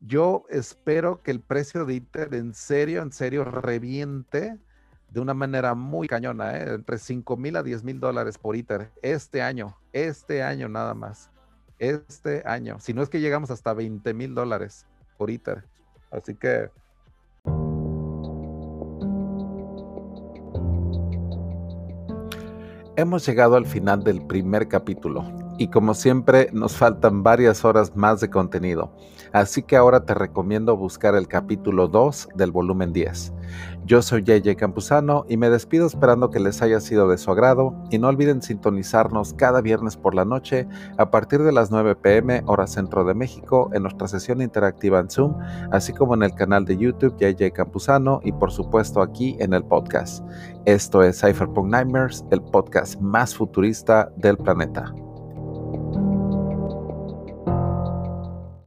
[0.00, 4.58] yo espero que el precio de ITER en serio, en serio reviente
[5.10, 6.74] de una manera muy cañona, ¿eh?
[6.74, 11.30] entre 5 mil a 10 mil dólares por ITER este año, este año nada más,
[11.78, 12.78] este año.
[12.80, 14.86] Si no es que llegamos hasta 20 mil dólares
[15.16, 15.64] por ITER.
[16.10, 16.70] Así que...
[22.96, 25.24] Hemos llegado al final del primer capítulo
[25.58, 28.92] y como siempre nos faltan varias horas más de contenido,
[29.32, 33.32] así que ahora te recomiendo buscar el capítulo 2 del volumen 10.
[33.86, 37.74] Yo soy JJ Campuzano y me despido esperando que les haya sido de su agrado
[37.90, 40.66] y no olviden sintonizarnos cada viernes por la noche
[40.96, 45.10] a partir de las 9 pm hora centro de México en nuestra sesión interactiva en
[45.10, 45.36] Zoom,
[45.70, 49.64] así como en el canal de YouTube JJ Campuzano y por supuesto aquí en el
[49.64, 50.24] podcast.
[50.64, 54.94] Esto es Cypherpunk Nightmares, el podcast más futurista del planeta.